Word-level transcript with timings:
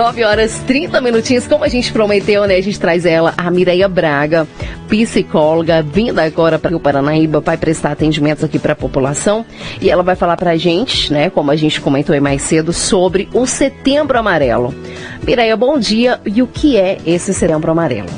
9 0.00 0.24
horas 0.24 0.58
30 0.66 0.98
minutinhos, 1.02 1.46
como 1.46 1.62
a 1.62 1.68
gente 1.68 1.92
prometeu, 1.92 2.46
né? 2.46 2.56
A 2.56 2.62
gente 2.62 2.80
traz 2.80 3.04
ela, 3.04 3.34
a 3.36 3.50
Mireia 3.50 3.86
Braga, 3.86 4.48
psicóloga, 4.88 5.82
vinda 5.82 6.24
agora 6.24 6.58
para 6.58 6.74
o 6.74 6.80
Paranaíba, 6.80 7.40
vai 7.40 7.58
prestar 7.58 7.92
atendimentos 7.92 8.42
aqui 8.42 8.58
para 8.58 8.72
a 8.72 8.76
população. 8.76 9.44
E 9.78 9.90
ela 9.90 10.02
vai 10.02 10.16
falar 10.16 10.38
para 10.38 10.52
a 10.52 10.56
gente, 10.56 11.12
né? 11.12 11.28
Como 11.28 11.50
a 11.50 11.56
gente 11.56 11.82
comentou 11.82 12.14
aí 12.14 12.20
mais 12.20 12.40
cedo, 12.40 12.72
sobre 12.72 13.28
o 13.34 13.46
Setembro 13.46 14.18
Amarelo. 14.18 14.74
Mireia, 15.22 15.54
bom 15.54 15.78
dia. 15.78 16.18
E 16.24 16.40
o 16.40 16.46
que 16.46 16.78
é 16.78 16.96
esse 17.04 17.34
Setembro 17.34 17.70
Amarelo? 17.70 18.08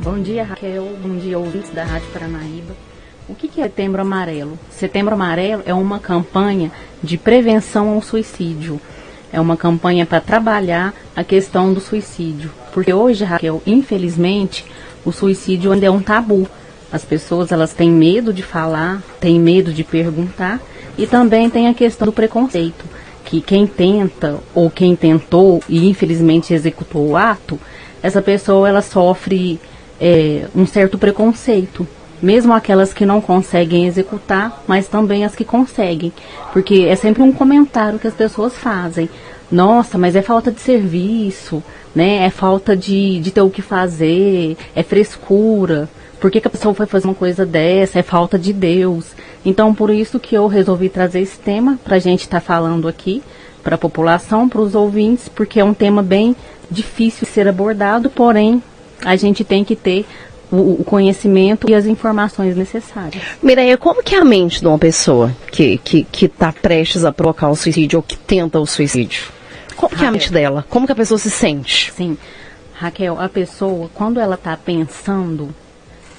Bom 0.00 0.20
dia, 0.20 0.44
Raquel. 0.44 0.96
Bom 1.02 1.16
dia, 1.16 1.36
ouvintes 1.40 1.70
da 1.70 1.82
Rádio 1.82 2.06
Paranaíba. 2.12 2.72
O 3.28 3.34
que 3.34 3.60
é 3.60 3.64
Setembro 3.64 4.00
Amarelo? 4.00 4.56
Setembro 4.70 5.14
Amarelo 5.14 5.64
é 5.66 5.74
uma 5.74 5.98
campanha 5.98 6.70
de 7.02 7.18
prevenção 7.18 7.88
ao 7.88 8.00
suicídio 8.00 8.80
é 9.32 9.40
uma 9.40 9.56
campanha 9.56 10.04
para 10.04 10.20
trabalhar 10.20 10.94
a 11.16 11.24
questão 11.24 11.72
do 11.72 11.80
suicídio. 11.80 12.50
Porque 12.72 12.92
hoje, 12.92 13.24
Raquel, 13.24 13.62
infelizmente, 13.66 14.64
o 15.04 15.10
suicídio 15.10 15.72
ainda 15.72 15.86
é 15.86 15.90
um 15.90 16.02
tabu. 16.02 16.46
As 16.92 17.04
pessoas 17.04 17.50
elas 17.50 17.72
têm 17.72 17.90
medo 17.90 18.32
de 18.32 18.42
falar, 18.42 19.02
têm 19.18 19.40
medo 19.40 19.72
de 19.72 19.82
perguntar 19.82 20.60
e 20.98 21.06
também 21.06 21.48
tem 21.48 21.68
a 21.68 21.74
questão 21.74 22.06
do 22.06 22.12
preconceito, 22.12 22.84
que 23.24 23.40
quem 23.40 23.66
tenta 23.66 24.38
ou 24.54 24.70
quem 24.70 24.94
tentou 24.94 25.62
e 25.66 25.88
infelizmente 25.88 26.52
executou 26.52 27.08
o 27.08 27.16
ato, 27.16 27.58
essa 28.02 28.20
pessoa 28.20 28.68
ela 28.68 28.82
sofre 28.82 29.58
é, 29.98 30.46
um 30.54 30.66
certo 30.66 30.98
preconceito 30.98 31.86
mesmo 32.22 32.52
aquelas 32.52 32.94
que 32.94 33.04
não 33.04 33.20
conseguem 33.20 33.86
executar, 33.86 34.62
mas 34.66 34.86
também 34.86 35.24
as 35.24 35.34
que 35.34 35.44
conseguem, 35.44 36.12
porque 36.52 36.86
é 36.88 36.94
sempre 36.94 37.22
um 37.22 37.32
comentário 37.32 37.98
que 37.98 38.06
as 38.06 38.14
pessoas 38.14 38.56
fazem. 38.56 39.10
Nossa, 39.50 39.98
mas 39.98 40.16
é 40.16 40.22
falta 40.22 40.50
de 40.50 40.60
serviço, 40.60 41.62
né? 41.94 42.24
É 42.24 42.30
falta 42.30 42.74
de, 42.74 43.20
de 43.20 43.30
ter 43.30 43.42
o 43.42 43.50
que 43.50 43.60
fazer, 43.60 44.56
é 44.74 44.82
frescura. 44.82 45.90
Por 46.18 46.30
que, 46.30 46.40
que 46.40 46.46
a 46.46 46.50
pessoa 46.50 46.72
foi 46.72 46.86
fazer 46.86 47.06
uma 47.06 47.14
coisa 47.14 47.44
dessa? 47.44 47.98
É 47.98 48.02
falta 48.02 48.38
de 48.38 48.52
Deus. 48.52 49.10
Então, 49.44 49.74
por 49.74 49.90
isso 49.90 50.20
que 50.20 50.34
eu 50.34 50.46
resolvi 50.46 50.88
trazer 50.88 51.20
esse 51.20 51.38
tema 51.38 51.78
para 51.84 51.96
a 51.96 51.98
gente 51.98 52.20
estar 52.20 52.40
tá 52.40 52.46
falando 52.46 52.86
aqui, 52.88 53.22
para 53.62 53.74
a 53.74 53.78
população, 53.78 54.48
para 54.48 54.60
os 54.60 54.74
ouvintes, 54.74 55.28
porque 55.28 55.60
é 55.60 55.64
um 55.64 55.74
tema 55.74 56.02
bem 56.02 56.34
difícil 56.70 57.26
de 57.26 57.32
ser 57.32 57.46
abordado, 57.46 58.08
porém, 58.08 58.62
a 59.04 59.16
gente 59.16 59.44
tem 59.44 59.64
que 59.64 59.76
ter 59.76 60.06
o, 60.52 60.84
conhecimento 60.84 61.68
e 61.68 61.74
as 61.74 61.86
informações 61.86 62.54
necessárias. 62.54 63.22
Mireia, 63.42 63.78
como 63.78 64.02
que 64.02 64.14
é 64.14 64.18
a 64.18 64.24
mente 64.24 64.60
de 64.60 64.66
uma 64.66 64.78
pessoa 64.78 65.34
que 65.50 65.74
está 65.74 65.82
que, 65.82 66.04
que 66.04 66.28
tá 66.28 66.52
prestes 66.52 67.04
a 67.04 67.12
provocar 67.12 67.48
o 67.48 67.56
suicídio 67.56 67.98
ou 67.98 68.02
que 68.02 68.18
tenta 68.18 68.60
o 68.60 68.66
suicídio? 68.66 69.32
Como 69.74 69.96
que 69.96 70.04
é 70.04 70.08
a 70.08 70.12
mente 70.12 70.30
dela? 70.30 70.64
Como 70.68 70.86
que 70.86 70.92
a 70.92 70.94
pessoa 70.96 71.18
se 71.18 71.30
sente? 71.30 71.90
Sim. 71.92 72.18
Raquel, 72.74 73.18
a 73.18 73.28
pessoa, 73.28 73.90
quando 73.94 74.20
ela 74.20 74.34
está 74.34 74.56
pensando 74.56 75.54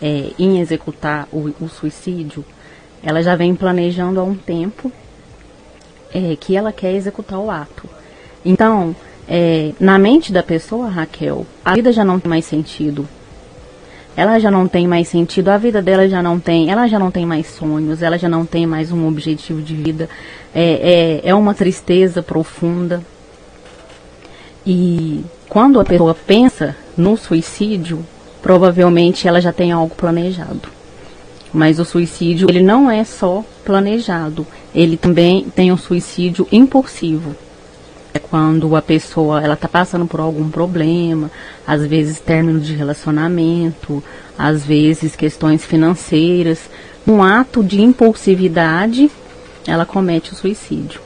é, 0.02 0.32
em 0.40 0.60
executar 0.60 1.28
o, 1.32 1.54
o, 1.62 1.70
suicídio, 1.70 2.44
ela 3.04 3.22
já 3.22 3.36
vem 3.36 3.54
planejando 3.54 4.20
há 4.20 4.24
um 4.24 4.36
tempo 4.36 4.92
é, 6.14 6.36
que 6.40 6.56
ela 6.56 6.72
quer 6.72 6.94
executar 6.94 7.38
o 7.38 7.52
ato. 7.52 7.88
Então, 8.44 8.96
é, 9.28 9.74
na 9.80 10.00
mente 10.00 10.32
da 10.34 10.42
pessoa, 10.42 10.90
Raquel, 10.90 11.46
a 11.64 11.76
vida 11.76 11.92
já 11.92 12.04
não 12.04 12.20
tem 12.20 12.30
mais 12.30 12.46
sentido 12.46 13.08
ela 14.16 14.40
já 14.40 14.52
não 14.52 14.68
tem 14.68 14.88
mais 14.88 15.08
sentido, 15.08 15.50
a 15.50 15.58
vida 15.58 15.82
dela 15.82 16.08
já 16.08 16.22
não 16.22 16.40
tem, 16.40 16.70
ela 16.70 16.88
já 16.88 17.00
não 17.00 17.10
tem 17.10 17.26
mais 17.26 17.48
sonhos, 17.48 18.02
ela 18.02 18.18
já 18.18 18.30
não 18.30 18.46
tem 18.46 18.68
mais 18.68 18.92
um 18.92 19.08
objetivo 19.08 19.62
de 19.62 19.76
vida. 19.76 20.08
É, 20.54 21.22
é, 21.24 21.30
é 21.30 21.36
uma 21.36 21.54
tristeza 21.54 22.22
profunda. 22.22 23.02
E 24.66 25.24
quando 25.50 25.80
a 25.80 25.84
pessoa 25.84 26.14
pensa 26.14 26.76
no 26.96 27.18
suicídio, 27.18 28.06
provavelmente 28.42 29.28
ela 29.28 29.42
já 29.42 29.52
tem 29.52 29.72
algo 29.72 29.96
planejado. 29.96 30.70
Mas 31.52 31.80
o 31.80 31.86
suicídio, 31.86 32.50
ele 32.50 32.62
não 32.62 32.90
é 32.90 33.04
só 33.04 33.44
planejado, 33.66 34.46
ele 34.74 34.98
também 34.98 35.46
tem 35.56 35.72
um 35.72 35.78
suicídio 35.78 36.48
impulsivo. 36.52 37.36
É 38.14 38.20
quando 38.20 38.76
a 38.76 38.82
pessoa 38.82 39.42
ela 39.42 39.56
está 39.56 39.68
passando 39.68 40.06
por 40.06 40.20
algum 40.20 40.50
problema, 40.50 41.32
às 41.66 41.86
vezes 41.86 42.20
término 42.20 42.60
de 42.60 42.74
relacionamento, 42.76 44.04
às 44.38 44.64
vezes 44.64 45.16
questões 45.16 45.66
financeiras, 45.66 46.70
um 47.08 47.24
ato 47.24 47.64
de 47.64 47.82
impulsividade, 47.82 49.10
ela 49.66 49.86
comete 49.86 50.32
o 50.32 50.36
suicídio. 50.36 51.02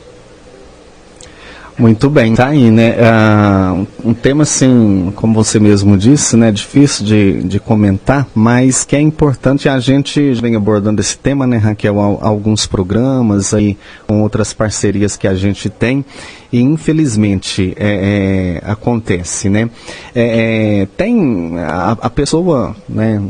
Muito 1.80 2.10
bem, 2.10 2.34
tá 2.34 2.48
aí, 2.48 2.72
né? 2.72 2.96
Uh, 2.96 3.88
um 4.10 4.12
tema 4.12 4.42
assim, 4.42 5.14
como 5.16 5.36
você 5.36 5.60
mesmo 5.60 5.96
disse, 5.96 6.36
né? 6.36 6.52
Difícil 6.52 7.06
de, 7.06 7.44
de 7.44 7.60
comentar, 7.60 8.28
mas 8.34 8.84
que 8.84 8.96
é 8.96 9.00
importante 9.00 9.70
a 9.70 9.80
gente 9.80 10.34
vem 10.34 10.56
abordando 10.56 11.00
esse 11.00 11.16
tema, 11.16 11.46
né, 11.46 11.58
Raquel? 11.58 12.00
Alguns 12.00 12.66
programas 12.66 13.54
aí, 13.54 13.78
com 14.08 14.24
outras 14.24 14.54
parcerias 14.54 15.16
que 15.16 15.28
a 15.28 15.36
gente 15.36 15.70
tem, 15.70 16.04
e 16.52 16.60
infelizmente 16.60 17.76
é, 17.78 18.62
é, 18.66 18.72
acontece, 18.72 19.48
né? 19.48 19.70
É, 20.16 20.82
é 20.82 20.88
tem 20.98 21.60
a, 21.60 21.92
a, 21.92 22.10
pessoa, 22.10 22.76
né? 22.90 23.22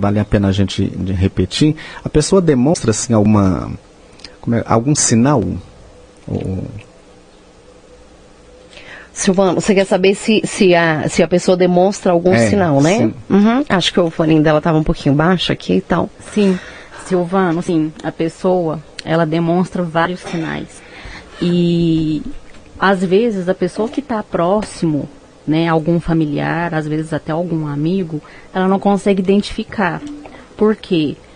Vale 0.00 0.18
a 0.18 0.24
pena 0.24 0.48
a 0.48 0.52
gente 0.52 0.92
repetir, 1.16 1.76
a 2.04 2.08
pessoa 2.08 2.42
demonstra 2.42 2.90
assim 2.90 3.12
alguma, 3.12 3.70
é, 4.50 4.64
algum 4.66 4.92
sinal. 4.92 5.44
Ou, 6.26 6.64
Silvano, 9.12 9.60
você 9.60 9.74
quer 9.74 9.84
saber 9.84 10.14
se, 10.14 10.40
se, 10.44 10.74
a, 10.74 11.08
se 11.08 11.22
a 11.22 11.28
pessoa 11.28 11.56
demonstra 11.56 12.12
algum 12.12 12.32
é, 12.32 12.48
sinal, 12.48 12.80
né? 12.80 13.12
Uhum. 13.28 13.64
Acho 13.68 13.92
que 13.92 14.00
o 14.00 14.10
fone 14.10 14.40
dela 14.40 14.58
estava 14.58 14.78
um 14.78 14.84
pouquinho 14.84 15.14
baixo 15.14 15.52
aqui 15.52 15.74
e 15.74 15.80
tal. 15.80 16.08
Sim, 16.32 16.58
Silvano, 17.06 17.62
sim, 17.62 17.92
a 18.04 18.12
pessoa, 18.12 18.80
ela 19.04 19.26
demonstra 19.26 19.82
vários 19.82 20.20
sinais. 20.20 20.80
E 21.42 22.22
às 22.78 23.04
vezes 23.04 23.48
a 23.48 23.54
pessoa 23.54 23.88
que 23.88 24.00
está 24.00 24.22
próximo, 24.22 25.08
né, 25.46 25.68
algum 25.68 25.98
familiar, 25.98 26.72
às 26.74 26.86
vezes 26.86 27.12
até 27.12 27.32
algum 27.32 27.66
amigo, 27.66 28.22
ela 28.54 28.68
não 28.68 28.78
consegue 28.78 29.20
identificar. 29.20 30.00
Por 30.56 30.76
quê? 30.76 31.16
Porque 31.16 31.29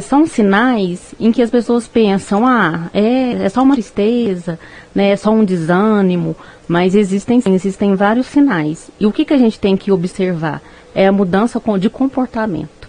são 0.00 0.24
sinais 0.24 1.14
em 1.18 1.32
que 1.32 1.42
as 1.42 1.50
pessoas 1.50 1.88
pensam, 1.88 2.46
ah, 2.46 2.88
é, 2.94 3.44
é 3.44 3.48
só 3.48 3.62
uma 3.62 3.74
tristeza, 3.74 4.58
né, 4.94 5.10
é 5.10 5.16
só 5.16 5.30
um 5.30 5.44
desânimo, 5.44 6.36
mas 6.68 6.94
existem, 6.94 7.42
existem 7.46 7.96
vários 7.96 8.26
sinais. 8.26 8.88
E 9.00 9.04
o 9.04 9.12
que, 9.12 9.24
que 9.24 9.34
a 9.34 9.38
gente 9.38 9.58
tem 9.58 9.76
que 9.76 9.90
observar? 9.90 10.62
É 10.94 11.08
a 11.08 11.12
mudança 11.12 11.60
de 11.78 11.90
comportamento. 11.90 12.88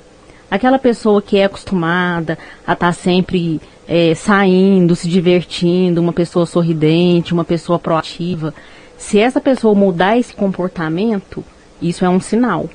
Aquela 0.50 0.78
pessoa 0.78 1.24
que 1.24 1.38
é 1.38 1.46
acostumada 1.46 2.38
a 2.68 2.74
estar 2.74 2.88
tá 2.88 2.94
sempre 2.94 3.60
é, 3.88 4.14
saindo, 4.14 4.96
se 4.96 5.10
divertindo, 5.10 6.00
uma 6.00 6.14
pessoa 6.14 6.46
sorridente, 6.46 7.34
uma 7.34 7.44
pessoa 7.44 7.80
proativa, 7.80 8.54
se 8.96 9.20
essa 9.20 9.42
pessoa 9.42 9.74
mudar 9.74 10.18
esse 10.18 10.34
comportamento, 10.34 11.44
isso 11.82 12.06
é 12.06 12.10
um 12.10 12.20
sinal. 12.20 12.70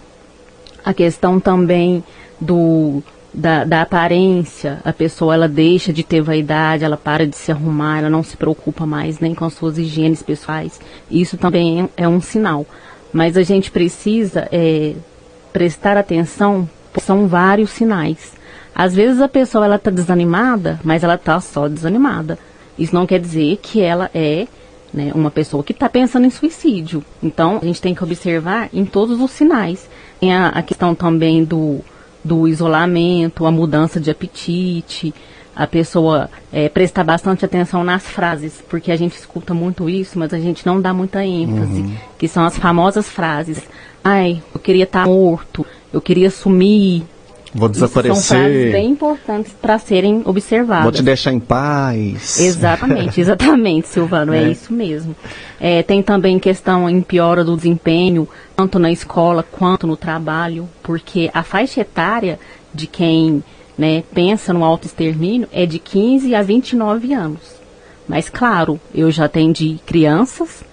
A 0.84 0.92
questão 0.92 1.38
também 1.38 2.02
do 2.40 3.02
da, 3.32 3.64
da, 3.64 3.82
aparência, 3.82 4.80
a 4.84 4.92
pessoa 4.92 5.34
ela 5.34 5.48
deixa 5.48 5.92
de 5.92 6.02
ter 6.02 6.20
vaidade, 6.20 6.84
ela 6.84 6.96
para 6.96 7.26
de 7.26 7.36
se 7.36 7.52
arrumar, 7.52 7.98
ela 7.98 8.10
não 8.10 8.22
se 8.22 8.36
preocupa 8.36 8.84
mais 8.84 9.20
nem 9.20 9.34
com 9.34 9.44
as 9.44 9.54
suas 9.54 9.78
higienes 9.78 10.22
pessoais. 10.22 10.80
Isso 11.10 11.36
também 11.36 11.88
é, 11.96 12.08
um 12.08 12.20
sinal. 12.20 12.66
Mas 13.12 13.36
a 13.36 13.42
gente 13.42 13.70
precisa 13.70 14.48
é, 14.50 14.94
prestar 15.52 15.96
atenção, 15.96 16.68
são 17.00 17.26
vários 17.26 17.70
sinais. 17.70 18.32
Às 18.74 18.94
vezes 18.94 19.20
a 19.20 19.28
pessoa 19.28 19.64
ela 19.64 19.76
está 19.76 19.90
desanimada, 19.90 20.80
mas 20.82 21.02
ela 21.04 21.14
está 21.14 21.40
só 21.40 21.68
desanimada. 21.68 22.38
Isso 22.78 22.94
não 22.94 23.06
quer 23.06 23.20
dizer 23.20 23.58
que 23.62 23.80
ela 23.80 24.10
é 24.14 24.46
né, 24.92 25.12
uma 25.14 25.30
pessoa 25.30 25.62
que 25.62 25.72
está 25.72 25.88
pensando 25.88 26.26
em 26.26 26.30
suicídio. 26.30 27.04
Então 27.22 27.58
a 27.62 27.64
gente 27.64 27.80
tem 27.80 27.94
que 27.94 28.02
observar 28.02 28.68
em 28.72 28.84
todos 28.84 29.20
os 29.20 29.30
sinais. 29.30 29.88
Tem 30.18 30.34
a, 30.34 30.48
a 30.48 30.62
questão 30.62 30.94
também 30.94 31.44
do 31.44 31.80
do 32.24 32.46
isolamento, 32.46 33.46
a 33.46 33.50
mudança 33.50 33.98
de 34.00 34.10
apetite, 34.10 35.14
a 35.54 35.66
pessoa 35.66 36.30
é, 36.52 36.68
prestar 36.68 37.04
bastante 37.04 37.44
atenção 37.44 37.84
nas 37.84 38.04
frases, 38.04 38.62
porque 38.68 38.90
a 38.90 38.96
gente 38.96 39.16
escuta 39.16 39.52
muito 39.52 39.90
isso, 39.90 40.18
mas 40.18 40.32
a 40.32 40.38
gente 40.38 40.64
não 40.64 40.80
dá 40.80 40.92
muita 40.94 41.24
ênfase, 41.24 41.80
uhum. 41.80 41.96
que 42.18 42.28
são 42.28 42.44
as 42.44 42.56
famosas 42.56 43.08
frases. 43.08 43.60
Ai, 44.02 44.42
eu 44.54 44.60
queria 44.60 44.84
estar 44.84 45.04
tá 45.04 45.06
morto, 45.06 45.66
eu 45.92 46.00
queria 46.00 46.30
sumir, 46.30 47.04
Vou 47.54 47.68
desaparecer. 47.68 48.12
Isso 48.12 48.22
são 48.22 48.38
frases 48.38 48.72
bem 48.72 48.90
importantes 48.90 49.52
para 49.60 49.78
serem 49.78 50.22
observadas. 50.24 50.84
Vou 50.84 50.92
te 50.92 51.02
deixar 51.02 51.32
em 51.32 51.40
paz. 51.40 52.38
Exatamente, 52.38 53.18
exatamente, 53.20 53.88
Silvano, 53.88 54.32
é, 54.32 54.44
é 54.44 54.50
isso 54.50 54.72
mesmo. 54.72 55.14
É, 55.60 55.82
tem 55.82 56.02
também 56.02 56.38
questão 56.38 56.88
em 56.88 57.02
piora 57.02 57.44
do 57.44 57.56
desempenho, 57.56 58.28
tanto 58.56 58.78
na 58.78 58.92
escola 58.92 59.42
quanto 59.42 59.86
no 59.86 59.96
trabalho, 59.96 60.68
porque 60.82 61.30
a 61.34 61.42
faixa 61.42 61.80
etária 61.80 62.38
de 62.72 62.86
quem 62.86 63.42
né, 63.76 64.04
pensa 64.14 64.52
no 64.52 64.64
autoextermínio 64.64 65.48
é 65.52 65.66
de 65.66 65.78
15 65.78 66.34
a 66.34 66.42
29 66.42 67.12
anos. 67.12 67.60
Mas 68.06 68.28
claro, 68.28 68.80
eu 68.94 69.10
já 69.10 69.24
atendi 69.24 69.78
crianças 69.86 70.64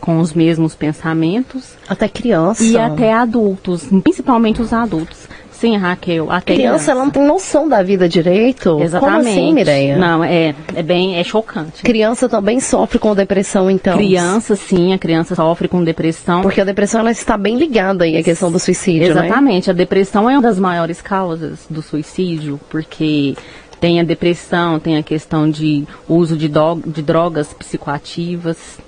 com 0.00 0.18
os 0.18 0.34
mesmos 0.34 0.74
pensamentos. 0.74 1.76
Até 1.88 2.08
criança. 2.08 2.62
E 2.62 2.76
até 2.76 3.12
adultos, 3.12 3.88
principalmente 4.02 4.60
os 4.60 4.70
adultos. 4.70 5.26
Sim, 5.64 5.78
Raquel, 5.78 6.30
até 6.30 6.52
criança, 6.52 6.68
criança. 6.68 6.90
ela 6.90 7.04
não 7.04 7.10
tem 7.10 7.22
noção 7.22 7.66
da 7.66 7.82
vida 7.82 8.06
direito. 8.06 8.78
Exatamente. 8.82 9.16
Como 9.16 9.28
assim, 9.30 9.54
Mireia? 9.54 9.96
Não, 9.96 10.22
é, 10.22 10.54
é 10.74 10.82
bem, 10.82 11.16
é 11.16 11.24
chocante. 11.24 11.82
Criança 11.82 12.28
também 12.28 12.60
sofre 12.60 12.98
com 12.98 13.14
depressão, 13.14 13.70
então? 13.70 13.96
Criança, 13.96 14.56
sim, 14.56 14.92
a 14.92 14.98
criança 14.98 15.34
sofre 15.34 15.66
com 15.66 15.82
depressão. 15.82 16.42
Porque 16.42 16.60
a 16.60 16.64
depressão, 16.64 17.00
ela 17.00 17.10
está 17.10 17.38
bem 17.38 17.56
ligada 17.56 18.04
aí 18.04 18.18
à 18.18 18.22
questão 18.22 18.52
do 18.52 18.58
suicídio, 18.58 19.14
né? 19.14 19.26
Exatamente, 19.26 19.68
né? 19.68 19.72
a 19.72 19.74
depressão 19.74 20.28
é 20.28 20.34
uma 20.34 20.42
das 20.42 20.58
maiores 20.58 21.00
causas 21.00 21.60
do 21.70 21.80
suicídio, 21.80 22.60
porque 22.68 23.34
tem 23.80 24.00
a 24.00 24.02
depressão, 24.02 24.78
tem 24.78 24.98
a 24.98 25.02
questão 25.02 25.50
de 25.50 25.84
uso 26.06 26.36
de, 26.36 26.50
de 26.86 27.02
drogas 27.02 27.54
psicoativas, 27.54 28.78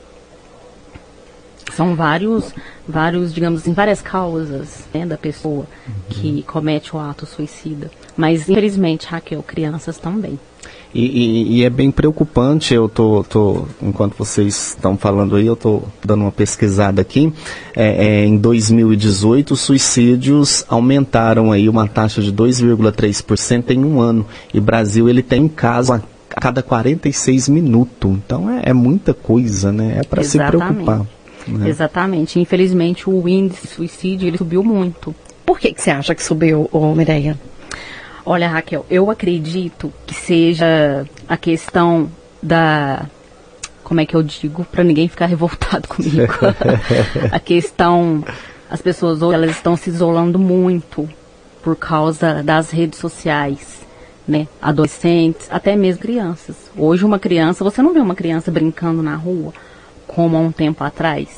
são 1.72 1.94
vários, 1.94 2.54
vários, 2.86 3.34
digamos 3.34 3.60
assim, 3.60 3.72
várias 3.72 4.00
causas 4.00 4.84
né, 4.94 5.04
da 5.04 5.16
pessoa 5.16 5.66
uhum. 5.86 5.94
que 6.08 6.42
comete 6.42 6.94
o 6.94 6.98
ato 6.98 7.26
suicida. 7.26 7.90
Mas, 8.16 8.48
infelizmente, 8.48 9.06
Raquel, 9.06 9.42
crianças 9.42 9.98
também. 9.98 10.38
E, 10.94 11.04
e, 11.04 11.56
e, 11.58 11.64
é 11.64 11.68
bem 11.68 11.90
preocupante, 11.90 12.72
eu 12.72 12.88
tô, 12.88 13.22
tô 13.28 13.66
enquanto 13.82 14.16
vocês 14.16 14.68
estão 14.68 14.96
falando 14.96 15.36
aí, 15.36 15.46
eu 15.46 15.52
estou 15.52 15.86
dando 16.02 16.22
uma 16.22 16.32
pesquisada 16.32 17.02
aqui. 17.02 17.30
É, 17.74 18.06
é, 18.06 18.24
em 18.24 18.38
2018, 18.38 19.52
os 19.52 19.60
suicídios 19.60 20.64
aumentaram 20.68 21.52
aí 21.52 21.68
uma 21.68 21.86
taxa 21.86 22.22
de 22.22 22.32
2,3% 22.32 23.70
em 23.72 23.84
um 23.84 24.00
ano. 24.00 24.24
E 24.54 24.60
Brasil 24.60 25.06
ele 25.06 25.22
tem 25.22 25.46
caso 25.48 25.92
a 25.92 26.00
cada 26.30 26.62
46 26.62 27.50
minutos. 27.50 28.10
Então 28.10 28.48
é, 28.48 28.70
é 28.70 28.72
muita 28.72 29.12
coisa, 29.12 29.70
né? 29.70 29.98
É 29.98 30.02
para 30.02 30.22
se 30.22 30.38
preocupar. 30.38 31.06
Né? 31.46 31.68
Exatamente. 31.68 32.40
Infelizmente, 32.40 33.08
o 33.08 33.28
índice 33.28 33.66
de 33.66 33.72
suicídio 33.72 34.28
ele 34.28 34.38
subiu 34.38 34.62
muito. 34.62 35.14
Por 35.44 35.58
que, 35.58 35.72
que 35.72 35.80
você 35.80 35.90
acha 35.90 36.14
que 36.14 36.22
subiu, 36.22 36.68
ô 36.72 36.94
Mireia? 36.94 37.38
Olha, 38.24 38.48
Raquel, 38.48 38.84
eu 38.90 39.08
acredito 39.10 39.92
que 40.04 40.14
seja 40.14 41.06
a 41.28 41.36
questão 41.36 42.10
da. 42.42 43.06
Como 43.84 44.00
é 44.00 44.06
que 44.06 44.16
eu 44.16 44.22
digo? 44.22 44.64
Para 44.64 44.82
ninguém 44.82 45.06
ficar 45.06 45.26
revoltado 45.26 45.86
comigo. 45.88 46.34
a 47.30 47.38
questão. 47.38 48.24
As 48.68 48.82
pessoas 48.82 49.22
hoje 49.22 49.34
elas 49.36 49.50
estão 49.50 49.76
se 49.76 49.90
isolando 49.90 50.40
muito 50.40 51.08
por 51.62 51.76
causa 51.76 52.42
das 52.42 52.70
redes 52.70 52.98
sociais. 52.98 53.76
Né? 54.26 54.48
Adolescentes, 54.60 55.46
até 55.48 55.76
mesmo 55.76 56.02
crianças. 56.02 56.56
Hoje 56.76 57.04
uma 57.04 57.20
criança, 57.20 57.62
você 57.62 57.80
não 57.80 57.94
vê 57.94 58.00
uma 58.00 58.16
criança 58.16 58.50
brincando 58.50 59.00
na 59.00 59.14
rua 59.14 59.52
como 60.06 60.36
há 60.36 60.40
um 60.40 60.52
tempo 60.52 60.82
atrás. 60.84 61.28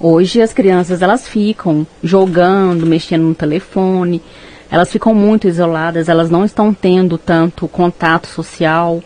Hoje 0.00 0.40
as 0.40 0.52
crianças 0.52 1.02
elas 1.02 1.28
ficam 1.28 1.86
jogando, 2.02 2.86
mexendo 2.86 3.22
no 3.22 3.34
telefone, 3.34 4.22
elas 4.70 4.90
ficam 4.90 5.14
muito 5.14 5.46
isoladas, 5.46 6.08
elas 6.08 6.30
não 6.30 6.44
estão 6.44 6.72
tendo 6.72 7.18
tanto 7.18 7.68
contato 7.68 8.26
social. 8.26 9.02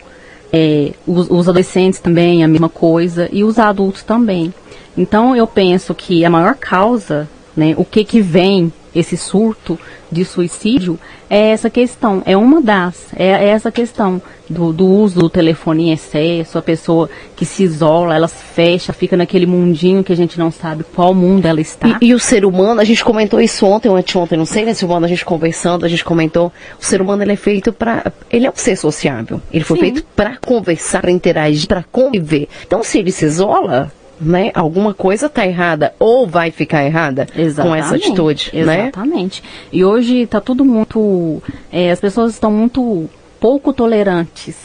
É, 0.53 0.93
os, 1.05 1.29
os 1.29 1.49
adolescentes 1.49 1.99
também 1.99 2.43
a 2.43 2.47
mesma 2.47 2.69
coisa 2.69 3.27
e 3.31 3.43
os 3.43 3.59
adultos 3.59 4.03
também. 4.03 4.53
Então 4.97 5.35
eu 5.35 5.45
penso 5.45 5.93
que 5.93 6.23
a 6.23 6.29
maior 6.29 6.55
causa, 6.55 7.27
né, 7.57 7.73
o 7.77 7.83
que 7.83 8.05
que 8.05 8.21
vem 8.21 8.71
esse 8.93 9.17
surto 9.17 9.77
de 10.09 10.23
suicídio 10.23 10.97
é 11.29 11.49
essa 11.49 11.69
questão, 11.69 12.23
é 12.25 12.37
uma 12.37 12.61
das, 12.61 13.07
é, 13.15 13.27
é 13.27 13.47
essa 13.47 13.69
questão 13.69 14.21
do, 14.49 14.71
do, 14.71 14.85
uso 14.85 15.19
do 15.19 15.29
telefone 15.29 15.89
em 15.89 15.91
excesso, 15.93 16.57
a 16.57 16.61
pessoa 16.61 17.09
que 17.35 17.45
se 17.45 17.63
isola, 17.63 18.15
ela 18.15 18.27
se 18.27 18.43
fecha, 18.43 18.93
fica 18.93 19.17
naquele 19.17 19.45
mundinho 19.45 20.03
que 20.03 20.13
a 20.13 20.15
gente 20.15 20.37
não 20.37 20.51
sabe 20.51 20.83
qual 20.95 21.13
mundo 21.13 21.45
ela 21.45 21.61
está. 21.61 21.97
E, 22.01 22.07
e 22.07 22.13
o 22.13 22.19
ser 22.19 22.45
humano, 22.45 22.81
a 22.81 22.83
gente 22.83 23.03
comentou 23.03 23.41
isso 23.41 23.65
ontem 23.65 23.89
ou 23.89 23.95
anteontem, 23.95 24.37
não 24.37 24.45
sei, 24.45 24.65
né, 24.65 24.73
Silvana, 24.73 25.05
a 25.05 25.09
gente 25.09 25.25
conversando, 25.25 25.85
a 25.85 25.89
gente 25.89 26.03
comentou, 26.03 26.51
o 26.79 26.85
ser 26.85 27.01
humano 27.01 27.23
ele 27.23 27.33
é 27.33 27.37
feito 27.37 27.73
para, 27.73 28.11
ele 28.29 28.45
é 28.45 28.49
um 28.49 28.55
ser 28.55 28.75
sociável, 28.75 29.41
ele 29.51 29.63
foi 29.63 29.77
Sim. 29.77 29.83
feito 29.83 30.03
para 30.15 30.37
conversar, 30.37 31.01
para 31.01 31.11
interagir, 31.11 31.67
para 31.67 31.83
conviver. 31.83 32.47
Então 32.65 32.83
se 32.83 32.99
ele 32.99 33.11
se 33.11 33.25
isola, 33.25 33.91
né, 34.19 34.51
alguma 34.53 34.93
coisa 34.93 35.25
está 35.25 35.45
errada 35.45 35.93
ou 35.99 36.25
vai 36.25 36.51
ficar 36.51 36.85
errada 36.85 37.27
exatamente, 37.35 37.59
com 37.67 37.75
essa 37.75 37.95
atitude, 37.95 38.51
né? 38.53 38.83
Exatamente. 38.83 39.41
Né? 39.41 39.49
E 39.73 39.83
hoje 39.83 40.21
está 40.21 40.39
tudo 40.39 40.63
muito, 40.63 41.41
é, 41.71 41.91
as 41.91 41.99
pessoas 41.99 42.33
estão 42.33 42.51
muito 42.51 43.09
pouco 43.45 43.71
tolerantes, 43.71 44.55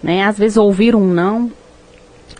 né? 0.00 0.22
Às 0.22 0.38
vezes 0.38 0.56
ouvir 0.56 0.94
um 0.94 1.04
não 1.04 1.50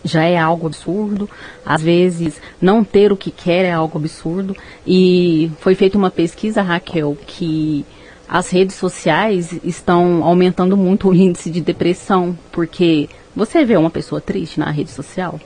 já 0.04 0.22
é 0.22 0.38
algo 0.38 0.68
absurdo, 0.68 1.28
às 1.66 1.82
vezes 1.82 2.40
não 2.62 2.84
ter 2.84 3.10
o 3.10 3.16
que 3.16 3.32
quer 3.32 3.64
é 3.64 3.72
algo 3.72 3.98
absurdo. 3.98 4.56
E 4.86 5.50
foi 5.58 5.74
feita 5.74 5.98
uma 5.98 6.12
pesquisa, 6.12 6.62
Raquel, 6.62 7.18
que 7.26 7.84
as 8.28 8.50
redes 8.50 8.76
sociais 8.76 9.52
estão 9.64 10.22
aumentando 10.22 10.76
muito 10.76 11.08
o 11.08 11.14
índice 11.14 11.50
de 11.50 11.60
depressão, 11.60 12.38
porque 12.52 13.08
você 13.34 13.64
vê 13.64 13.76
uma 13.76 13.90
pessoa 13.90 14.20
triste 14.20 14.60
na 14.60 14.70
rede 14.70 14.92
social, 14.92 15.40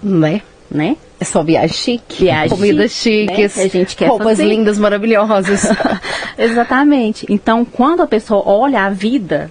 né? 0.00 0.40
Né? 0.70 0.96
É 1.20 1.24
só 1.24 1.42
viagem 1.42 1.76
chique, 1.76 2.24
viagem 2.24 2.50
comidas 2.50 2.90
chique, 2.90 3.26
né? 3.26 3.48
chiques, 3.48 3.58
a 3.58 3.68
gente 3.68 3.96
quer 3.96 4.08
roupas 4.08 4.38
fazer. 4.38 4.44
lindas, 4.44 4.78
maravilhosas. 4.78 5.62
Exatamente. 6.36 7.24
Então, 7.28 7.64
quando 7.64 8.02
a 8.02 8.06
pessoa 8.06 8.42
olha 8.44 8.82
a 8.82 8.90
vida 8.90 9.50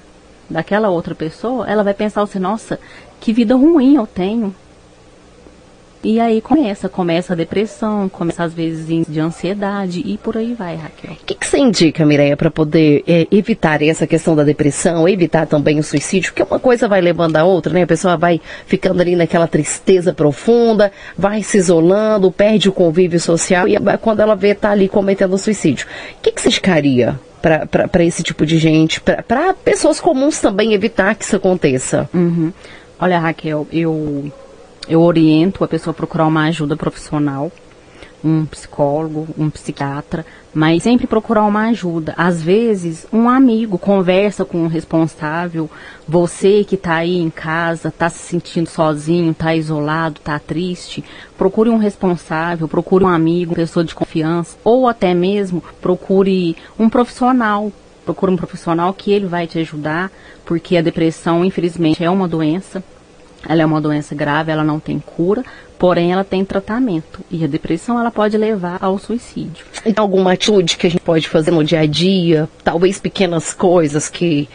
daquela 0.50 0.90
outra 0.90 1.16
pessoa, 1.16 1.68
ela 1.68 1.84
vai 1.84 1.94
pensar 1.94 2.22
assim, 2.22 2.40
nossa, 2.40 2.80
que 3.20 3.34
vida 3.34 3.56
ruim 3.56 3.96
eu 3.96 4.06
tenho. 4.06 4.54
E 6.06 6.20
aí 6.20 6.40
começa, 6.40 6.88
começa 6.88 7.34
a 7.34 7.36
depressão, 7.36 8.08
começa 8.08 8.44
às 8.44 8.54
vezes 8.54 9.08
de 9.08 9.20
ansiedade 9.20 10.04
e 10.06 10.20
por 10.20 10.38
aí 10.38 10.54
vai, 10.54 10.76
Raquel. 10.76 11.14
O 11.14 11.26
que, 11.26 11.34
que 11.34 11.48
você 11.48 11.58
indica, 11.58 12.06
Mireia, 12.06 12.38
para 12.38 12.52
poder 12.52 13.04
é, 13.08 13.26
evitar 13.32 13.82
essa 13.82 14.06
questão 14.06 14.36
da 14.36 14.44
depressão, 14.44 15.10
evitar 15.10 15.48
também 15.48 15.80
o 15.80 15.84
suicídio? 15.84 16.32
Porque 16.32 16.44
uma 16.44 16.60
coisa 16.60 16.88
vai 16.88 17.02
levando 17.02 17.38
a 17.38 17.44
outra, 17.44 17.74
né? 17.74 17.82
A 17.82 17.88
pessoa 17.88 18.16
vai 18.16 18.40
ficando 18.68 19.02
ali 19.02 19.16
naquela 19.16 19.48
tristeza 19.48 20.14
profunda, 20.14 20.92
vai 21.18 21.42
se 21.42 21.58
isolando, 21.58 22.32
perde 22.32 22.70
o 22.70 22.72
convívio 22.72 23.20
social 23.20 23.68
e 23.68 23.76
quando 24.00 24.20
ela 24.20 24.36
vê 24.36 24.54
tá 24.54 24.70
ali 24.70 24.88
cometendo 24.88 25.34
o 25.34 25.40
suicídio. 25.40 25.88
O 26.20 26.22
que, 26.22 26.32
que 26.32 26.40
você 26.40 26.50
indicaria? 26.50 27.20
para 27.92 28.04
esse 28.04 28.24
tipo 28.24 28.44
de 28.44 28.58
gente, 28.58 29.00
para 29.00 29.54
pessoas 29.54 30.00
comuns 30.00 30.40
também 30.40 30.74
evitar 30.74 31.14
que 31.14 31.24
isso 31.24 31.36
aconteça? 31.36 32.10
Uhum. 32.12 32.52
Olha, 33.00 33.20
Raquel, 33.20 33.68
eu 33.72 34.32
eu 34.88 35.02
oriento 35.02 35.64
a 35.64 35.68
pessoa 35.68 35.92
a 35.92 35.96
procurar 35.96 36.28
uma 36.28 36.46
ajuda 36.46 36.76
profissional, 36.76 37.52
um 38.24 38.46
psicólogo, 38.46 39.28
um 39.38 39.50
psiquiatra, 39.52 40.26
mas 40.54 40.82
sempre 40.82 41.06
procurar 41.06 41.44
uma 41.44 41.68
ajuda. 41.68 42.14
Às 42.18 42.42
vezes, 42.42 43.06
um 43.14 43.30
amigo 43.30 43.78
conversa 43.78 44.44
com 44.44 44.64
o 44.64 44.68
responsável, 44.68 45.70
você 46.08 46.64
que 46.64 46.76
está 46.76 46.96
aí 46.96 47.18
em 47.20 47.30
casa, 47.30 47.90
está 47.90 48.10
se 48.10 48.20
sentindo 48.20 48.68
sozinho, 48.68 49.32
está 49.32 49.56
isolado, 49.56 50.20
está 50.20 50.40
triste, 50.40 51.04
procure 51.38 51.70
um 51.70 51.78
responsável, 51.78 52.68
procure 52.68 53.04
um 53.04 53.10
amigo, 53.10 53.52
uma 53.52 53.58
pessoa 53.58 53.84
de 53.84 53.94
confiança, 53.94 54.58
ou 54.64 54.88
até 54.88 55.14
mesmo 55.14 55.64
procure 55.82 56.56
um 56.80 56.90
profissional. 56.90 57.72
Procure 58.04 58.32
um 58.32 58.38
profissional 58.38 58.94
que 58.94 59.12
ele 59.12 59.26
vai 59.26 59.48
te 59.48 59.58
ajudar, 59.58 60.12
porque 60.46 60.78
a 60.78 60.82
depressão, 60.82 61.44
infelizmente, 61.44 62.04
é 62.04 62.10
uma 62.10 62.28
doença 62.28 62.84
ela 63.48 63.62
é 63.62 63.66
uma 63.66 63.82
doença 63.82 64.16
grave, 64.16 64.52
ela 64.52 64.64
não 64.64 64.80
tem 64.80 65.00
cura, 65.00 65.44
porém 65.78 66.12
ela 66.12 66.24
tem 66.24 66.44
tratamento. 66.44 67.22
E 67.30 67.44
a 67.44 67.48
depressão 67.48 68.00
ela 68.00 68.12
pode 68.12 68.38
levar 68.38 68.78
ao 68.82 68.98
suicídio. 68.98 69.66
Tem 69.84 69.94
alguma 69.98 70.34
atitude 70.34 70.78
que 70.78 70.88
a 70.88 70.90
gente 70.90 71.02
pode 71.02 71.28
fazer 71.28 71.52
no 71.52 71.64
dia 71.64 71.80
a 71.82 71.86
dia? 71.86 72.50
Talvez 72.64 73.00
pequenas 73.00 73.54
coisas 73.54 74.10
que 74.10 74.48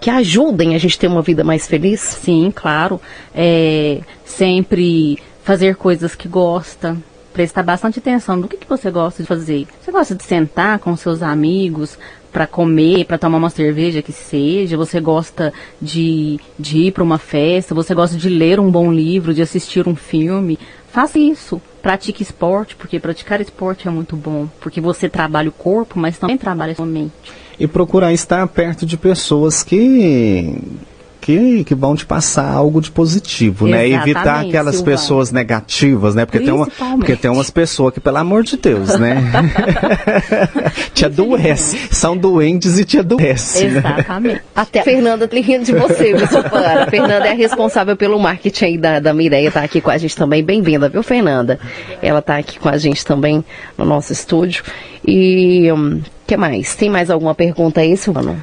que 0.00 0.08
ajudem 0.08 0.74
a 0.74 0.78
gente 0.78 0.98
ter 0.98 1.06
uma 1.06 1.20
vida 1.20 1.44
mais 1.44 1.66
feliz? 1.66 2.00
Sim, 2.00 2.50
claro. 2.54 2.98
É, 3.34 4.00
sempre 4.24 5.18
fazer 5.44 5.76
coisas 5.76 6.14
que 6.14 6.26
gosta, 6.26 6.96
prestar 7.34 7.62
bastante 7.62 7.98
atenção 7.98 8.40
do 8.40 8.48
que, 8.48 8.56
que 8.56 8.68
você 8.68 8.90
gosta 8.90 9.22
de 9.22 9.26
fazer. 9.26 9.66
Você 9.80 9.92
gosta 9.92 10.14
de 10.14 10.22
sentar 10.24 10.78
com 10.78 10.96
seus 10.96 11.22
amigos, 11.22 11.98
para 12.32 12.46
comer, 12.46 13.04
para 13.04 13.18
tomar 13.18 13.38
uma 13.38 13.50
cerveja 13.50 14.02
que 14.02 14.12
seja, 14.12 14.76
você 14.76 15.00
gosta 15.00 15.52
de, 15.80 16.38
de 16.58 16.78
ir 16.78 16.92
para 16.92 17.02
uma 17.02 17.18
festa, 17.18 17.74
você 17.74 17.94
gosta 17.94 18.16
de 18.16 18.28
ler 18.28 18.60
um 18.60 18.70
bom 18.70 18.92
livro, 18.92 19.34
de 19.34 19.42
assistir 19.42 19.88
um 19.88 19.96
filme, 19.96 20.58
faça 20.92 21.18
isso. 21.18 21.60
Pratique 21.82 22.22
esporte, 22.22 22.76
porque 22.76 23.00
praticar 23.00 23.40
esporte 23.40 23.88
é 23.88 23.90
muito 23.90 24.14
bom, 24.14 24.46
porque 24.60 24.80
você 24.80 25.08
trabalha 25.08 25.48
o 25.48 25.52
corpo, 25.52 25.98
mas 25.98 26.18
também 26.18 26.36
trabalha 26.36 26.72
a 26.72 26.76
sua 26.76 26.86
mente. 26.86 27.12
E 27.58 27.66
procurar 27.66 28.12
estar 28.12 28.46
perto 28.48 28.84
de 28.84 28.96
pessoas 28.96 29.62
que 29.62 30.54
que, 31.20 31.64
que 31.64 31.74
vão 31.74 31.94
te 31.94 32.06
passar 32.06 32.50
algo 32.50 32.80
de 32.80 32.90
positivo, 32.90 33.66
né? 33.66 33.86
Exatamente, 33.86 34.10
Evitar 34.10 34.40
aquelas 34.40 34.76
Silvana. 34.76 34.96
pessoas 34.96 35.32
negativas, 35.32 36.14
né? 36.14 36.24
Porque 36.24 36.40
tem, 36.40 36.52
uma, 36.52 36.66
porque 36.66 37.16
tem 37.16 37.30
umas 37.30 37.50
pessoas 37.50 37.92
que, 37.92 38.00
pelo 38.00 38.16
amor 38.16 38.42
de 38.42 38.56
Deus, 38.56 38.98
né? 38.98 39.16
te 40.94 41.04
adoece. 41.04 41.76
São 41.90 42.16
doentes 42.16 42.78
e 42.78 42.84
te 42.84 42.98
adoece. 42.98 43.66
né? 43.66 43.78
Exatamente. 43.78 44.42
Até 44.54 44.80
a 44.80 44.84
Fernanda 44.84 45.28
rindo 45.32 45.64
de 45.64 45.72
você, 45.72 46.14
viu, 46.14 46.26
Sofana? 46.26 46.84
A 46.84 46.86
Fernanda 46.90 47.26
é 47.26 47.32
a 47.32 47.34
responsável 47.34 47.96
pelo 47.96 48.18
marketing 48.18 48.64
aí 48.64 48.78
da, 48.78 49.00
da 49.00 49.12
Mireia, 49.12 49.50
tá 49.50 49.62
aqui 49.62 49.80
com 49.80 49.90
a 49.90 49.98
gente 49.98 50.16
também. 50.16 50.42
Bem-vinda, 50.42 50.88
viu, 50.88 51.02
Fernanda? 51.02 51.58
Ela 52.02 52.22
tá 52.22 52.36
aqui 52.36 52.58
com 52.58 52.68
a 52.68 52.78
gente 52.78 53.04
também 53.04 53.44
no 53.76 53.84
nosso 53.84 54.12
estúdio. 54.12 54.62
E 55.06 55.70
o 55.72 56.00
que 56.30 56.36
mais? 56.36 56.76
Tem 56.76 56.88
mais 56.88 57.10
alguma 57.10 57.34
pergunta 57.34 57.80
aí, 57.80 57.96
Silvano? 57.96 58.36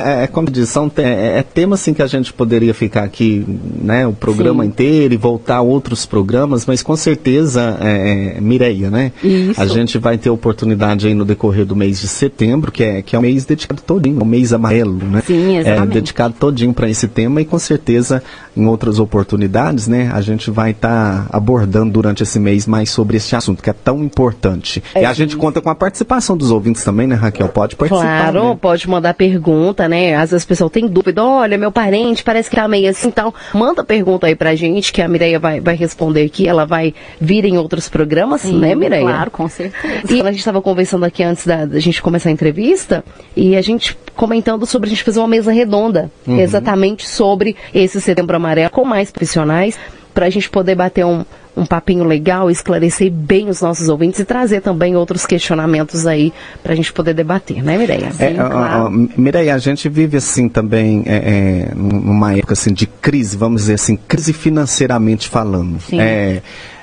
É, 0.00 0.22
é, 0.22 0.26
como 0.26 0.48
eu 0.48 0.52
disse, 0.52 0.72
são 0.72 0.90
é, 0.96 1.40
é 1.40 1.42
tema 1.42 1.74
assim 1.74 1.92
que 1.92 2.00
a 2.00 2.06
gente 2.06 2.32
poderia 2.32 2.72
ficar 2.72 3.04
aqui, 3.04 3.44
né, 3.82 4.06
o 4.06 4.14
programa 4.14 4.62
Sim. 4.62 4.70
inteiro 4.70 5.12
e 5.12 5.16
voltar 5.18 5.56
a 5.56 5.60
outros 5.60 6.06
programas, 6.06 6.64
mas 6.64 6.82
com 6.82 6.96
certeza, 6.96 7.76
é, 7.82 8.36
é, 8.38 8.40
Mireia, 8.40 8.88
né? 8.88 9.12
Isso. 9.22 9.60
A 9.60 9.66
gente 9.66 9.98
vai 9.98 10.16
ter 10.16 10.30
oportunidade 10.30 11.06
aí 11.06 11.12
no 11.12 11.26
decorrer 11.26 11.66
do 11.66 11.76
mês 11.76 12.00
de 12.00 12.08
setembro, 12.08 12.72
que 12.72 12.82
é, 12.82 13.02
que 13.02 13.14
é 13.14 13.18
um 13.18 13.22
mês 13.22 13.44
dedicado 13.44 13.82
todinho, 13.82 14.22
o 14.22 14.24
mês 14.24 14.54
amarelo, 14.54 15.04
né? 15.04 15.22
Sim, 15.26 15.58
exatamente. 15.58 15.90
É, 15.90 15.94
dedicado 15.94 16.34
todinho 16.40 16.72
para 16.72 16.88
esse 16.88 17.06
tema 17.08 17.42
e 17.42 17.44
com 17.44 17.58
certeza 17.58 18.22
em 18.56 18.66
outras 18.66 18.98
oportunidades, 18.98 19.86
né, 19.86 20.10
a 20.14 20.20
gente 20.20 20.50
vai 20.50 20.70
estar 20.70 21.26
abordando 21.30 21.92
durante 21.92 22.22
esse 22.22 22.38
mês 22.38 22.66
mais 22.66 22.90
sobre 22.90 23.16
esse 23.18 23.36
assunto 23.36 23.62
que 23.62 23.68
é 23.70 23.72
tão 23.72 24.02
importante. 24.02 24.82
e 24.94 25.04
a 25.04 25.12
gente 25.12 25.36
conta 25.36 25.60
com 25.60 25.68
a 25.68 25.74
participação 25.74 26.36
dos 26.36 26.50
ouvintes 26.50 26.82
também, 26.82 27.01
né, 27.06 27.14
Raquel? 27.14 27.48
Pode 27.48 27.76
participar. 27.76 28.30
Claro, 28.30 28.50
né? 28.50 28.58
pode 28.60 28.88
mandar 28.88 29.14
pergunta, 29.14 29.88
né? 29.88 30.14
Às 30.14 30.30
vezes 30.30 30.44
o 30.44 30.48
pessoal 30.48 30.70
tem 30.70 30.86
dúvida, 30.86 31.22
olha, 31.22 31.58
meu 31.58 31.72
parente 31.72 32.22
parece 32.22 32.50
que 32.50 32.56
tá 32.56 32.66
meio 32.66 32.90
assim 32.90 33.08
e 33.08 33.12
tal. 33.12 33.34
Manda 33.54 33.84
pergunta 33.84 34.26
aí 34.26 34.34
pra 34.34 34.54
gente, 34.54 34.92
que 34.92 35.02
a 35.02 35.08
Mireia 35.08 35.38
vai, 35.38 35.60
vai 35.60 35.74
responder 35.74 36.24
aqui. 36.24 36.48
Ela 36.48 36.64
vai 36.64 36.94
vir 37.20 37.44
em 37.44 37.58
outros 37.58 37.88
programas, 37.88 38.42
Sim, 38.42 38.58
né, 38.58 38.74
Mireia? 38.74 39.02
Claro, 39.02 39.30
com 39.30 39.48
certeza. 39.48 40.12
E 40.12 40.20
a 40.20 40.30
gente 40.30 40.38
estava 40.38 40.60
conversando 40.62 41.04
aqui 41.04 41.22
antes 41.22 41.46
da, 41.46 41.64
da 41.64 41.80
gente 41.80 42.02
começar 42.02 42.28
a 42.28 42.32
entrevista 42.32 43.04
e 43.36 43.56
a 43.56 43.62
gente 43.62 43.96
comentando 44.14 44.66
sobre 44.66 44.88
a 44.88 44.90
gente 44.90 45.02
fazer 45.02 45.20
uma 45.20 45.28
mesa 45.28 45.52
redonda, 45.52 46.10
exatamente 46.26 47.08
sobre 47.08 47.56
esse 47.74 48.00
setembro 48.00 48.36
amarelo 48.36 48.70
com 48.70 48.84
mais 48.84 49.10
profissionais, 49.10 49.78
para 50.12 50.26
a 50.26 50.30
gente 50.30 50.50
poder 50.50 50.74
bater 50.74 51.04
um, 51.04 51.24
um 51.56 51.66
papinho 51.66 52.04
legal, 52.04 52.50
esclarecer 52.50 53.10
bem 53.10 53.48
os 53.48 53.60
nossos 53.60 53.88
ouvintes 53.88 54.20
e 54.20 54.24
trazer 54.24 54.60
também 54.60 54.96
outros 54.96 55.26
questionamentos 55.26 56.06
aí 56.06 56.32
para 56.62 56.72
a 56.72 56.76
gente 56.76 56.92
poder 56.92 57.14
debater, 57.14 57.62
né, 57.62 57.76
Mireia? 57.76 58.12
É, 58.18 58.30
Sim, 58.30 58.40
ó, 58.40 58.48
claro. 58.48 58.90
Mireia, 59.16 59.54
a 59.54 59.58
gente 59.58 59.88
vive 59.88 60.16
assim 60.16 60.48
também 60.48 61.02
é, 61.06 61.16
é, 61.16 61.74
numa 61.74 62.34
época 62.34 62.54
assim 62.54 62.72
de 62.72 62.86
crise, 62.86 63.36
vamos 63.36 63.62
dizer 63.62 63.74
assim, 63.74 63.96
crise 63.96 64.32
financeiramente 64.32 65.28
falando. 65.28 65.80
Sim. 65.80 66.00
É, 66.00 66.42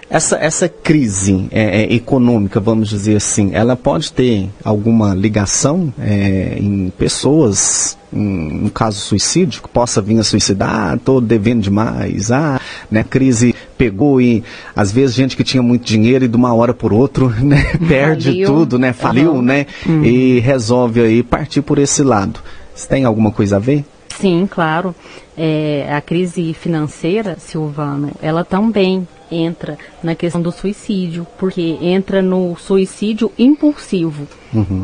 essa, 0.10 0.38
essa 0.38 0.68
crise 0.68 1.48
é, 1.52 1.84
é, 1.84 1.94
econômica, 1.94 2.60
vamos 2.60 2.90
dizer 2.90 3.16
assim, 3.18 3.52
ela 3.54 3.76
pode 3.76 4.12
ter 4.12 4.50
alguma 4.64 5.14
ligação 5.14 5.94
é, 6.00 6.58
em 6.60 6.92
pessoas, 6.98 7.98
em, 8.12 8.64
no 8.64 8.70
caso 8.72 8.98
suicídio, 9.00 9.62
que 9.62 9.70
possa 9.70 10.02
vir 10.02 10.18
a 10.20 10.24
suicidar, 10.24 10.96
estou 10.96 11.22
devendo 11.22 11.62
demais, 11.62 12.32
ah, 12.32 12.60
né, 12.90 13.02
a 13.02 13.04
crise 13.04 13.54
pegou 13.78 14.20
e 14.20 14.44
às 14.76 14.92
vezes 14.92 15.16
gente 15.16 15.38
que 15.38 15.44
tinha 15.44 15.62
muito 15.62 15.86
dinheiro 15.86 16.26
e 16.26 16.28
de 16.28 16.36
uma 16.36 16.54
hora 16.54 16.74
por 16.74 16.92
outra, 16.92 17.28
né, 17.40 17.64
perde 17.88 18.44
tudo, 18.46 18.80
né, 18.80 18.94
faliu, 18.94 19.34
Uhum. 19.34 19.42
né, 19.44 19.68
e 20.04 20.40
resolve 20.40 21.02
aí 21.02 21.22
partir 21.22 21.62
por 21.62 21.78
esse 21.78 22.02
lado. 22.02 22.40
Isso 22.76 22.88
tem 22.88 23.06
alguma 23.06 23.32
coisa 23.32 23.58
a 23.58 23.60
ver? 23.60 23.86
Sim, 24.20 24.48
claro. 24.50 24.96
É, 25.38 25.88
a 25.92 26.02
crise 26.02 26.54
financeira, 26.54 27.38
Silvano, 27.40 28.12
ela 28.22 28.44
também 28.44 29.08
entra 29.32 29.78
na 30.04 30.16
questão 30.16 30.42
do 30.42 30.52
suicídio, 30.52 31.26
porque 31.38 31.78
entra 31.82 32.22
no 32.22 32.56
suicídio 32.58 33.32
impulsivo, 33.38 34.28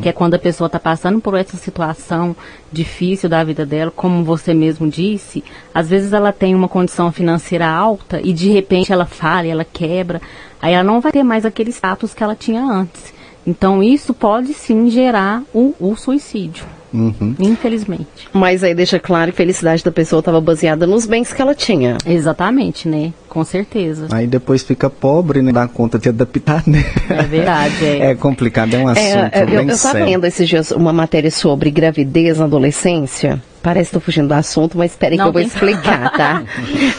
que 0.01 0.09
é 0.09 0.13
quando 0.13 0.35
a 0.35 0.39
pessoa 0.39 0.67
está 0.67 0.79
passando 0.79 1.19
por 1.19 1.35
essa 1.35 1.57
situação 1.57 2.35
difícil 2.71 3.27
da 3.27 3.43
vida 3.43 3.65
dela, 3.65 3.91
como 3.91 4.23
você 4.23 4.53
mesmo 4.53 4.87
disse, 4.87 5.43
às 5.73 5.89
vezes 5.89 6.13
ela 6.13 6.31
tem 6.31 6.53
uma 6.53 6.67
condição 6.67 7.11
financeira 7.11 7.67
alta 7.67 8.19
e 8.23 8.31
de 8.33 8.49
repente 8.49 8.91
ela 8.91 9.05
falha, 9.05 9.51
ela 9.51 9.65
quebra, 9.65 10.21
aí 10.61 10.73
ela 10.73 10.83
não 10.83 11.01
vai 11.01 11.11
ter 11.11 11.23
mais 11.23 11.45
aquele 11.45 11.71
status 11.71 12.13
que 12.13 12.23
ela 12.23 12.35
tinha 12.35 12.63
antes. 12.63 13.13
Então 13.45 13.83
isso 13.83 14.13
pode 14.13 14.53
sim 14.53 14.89
gerar 14.89 15.43
o, 15.53 15.73
o 15.79 15.95
suicídio, 15.95 16.65
Uhum. 16.95 17.35
infelizmente. 17.39 18.07
Mas 18.31 18.63
aí 18.63 18.73
deixa 18.73 18.99
claro 18.99 19.31
que 19.31 19.35
a 19.35 19.43
felicidade 19.43 19.83
da 19.83 19.91
pessoa 19.91 20.19
estava 20.19 20.39
baseada 20.39 20.87
nos 20.87 21.05
bens 21.05 21.33
que 21.33 21.41
ela 21.41 21.53
tinha. 21.53 21.97
Exatamente, 22.05 22.87
né? 22.87 23.11
Com 23.29 23.43
certeza. 23.43 24.07
Aí 24.11 24.25
depois 24.27 24.63
fica 24.63 24.89
pobre, 24.89 25.41
né? 25.41 25.51
Dá 25.51 25.67
conta 25.67 25.99
de 25.99 26.07
adaptar, 26.07 26.63
né? 26.65 26.85
É 27.09 27.23
verdade. 27.23 27.85
É. 27.85 28.05
É 28.15 28.15
complicado, 28.15 28.73
é 28.75 28.77
um 28.77 28.87
assunto 28.87 29.05
É, 29.05 29.29
é, 29.33 29.43
eu, 29.43 29.47
bem 29.47 29.55
eu 29.55 29.67
estava 29.69 29.93
sério. 29.93 30.05
lendo 30.07 30.25
esses 30.25 30.47
dias 30.47 30.71
uma 30.71 30.93
matéria 30.93 31.29
sobre 31.31 31.69
gravidez 31.71 32.37
na 32.39 32.45
adolescência. 32.45 33.41
Parece 33.63 33.89
que 33.89 33.97
estou 33.97 34.01
fugindo 34.01 34.27
do 34.27 34.33
assunto, 34.35 34.77
mas 34.77 34.91
espere 34.91 35.15
que 35.17 35.23
eu 35.23 35.31
vou 35.31 35.41
explicar, 35.41 36.11
tá? 36.15 36.43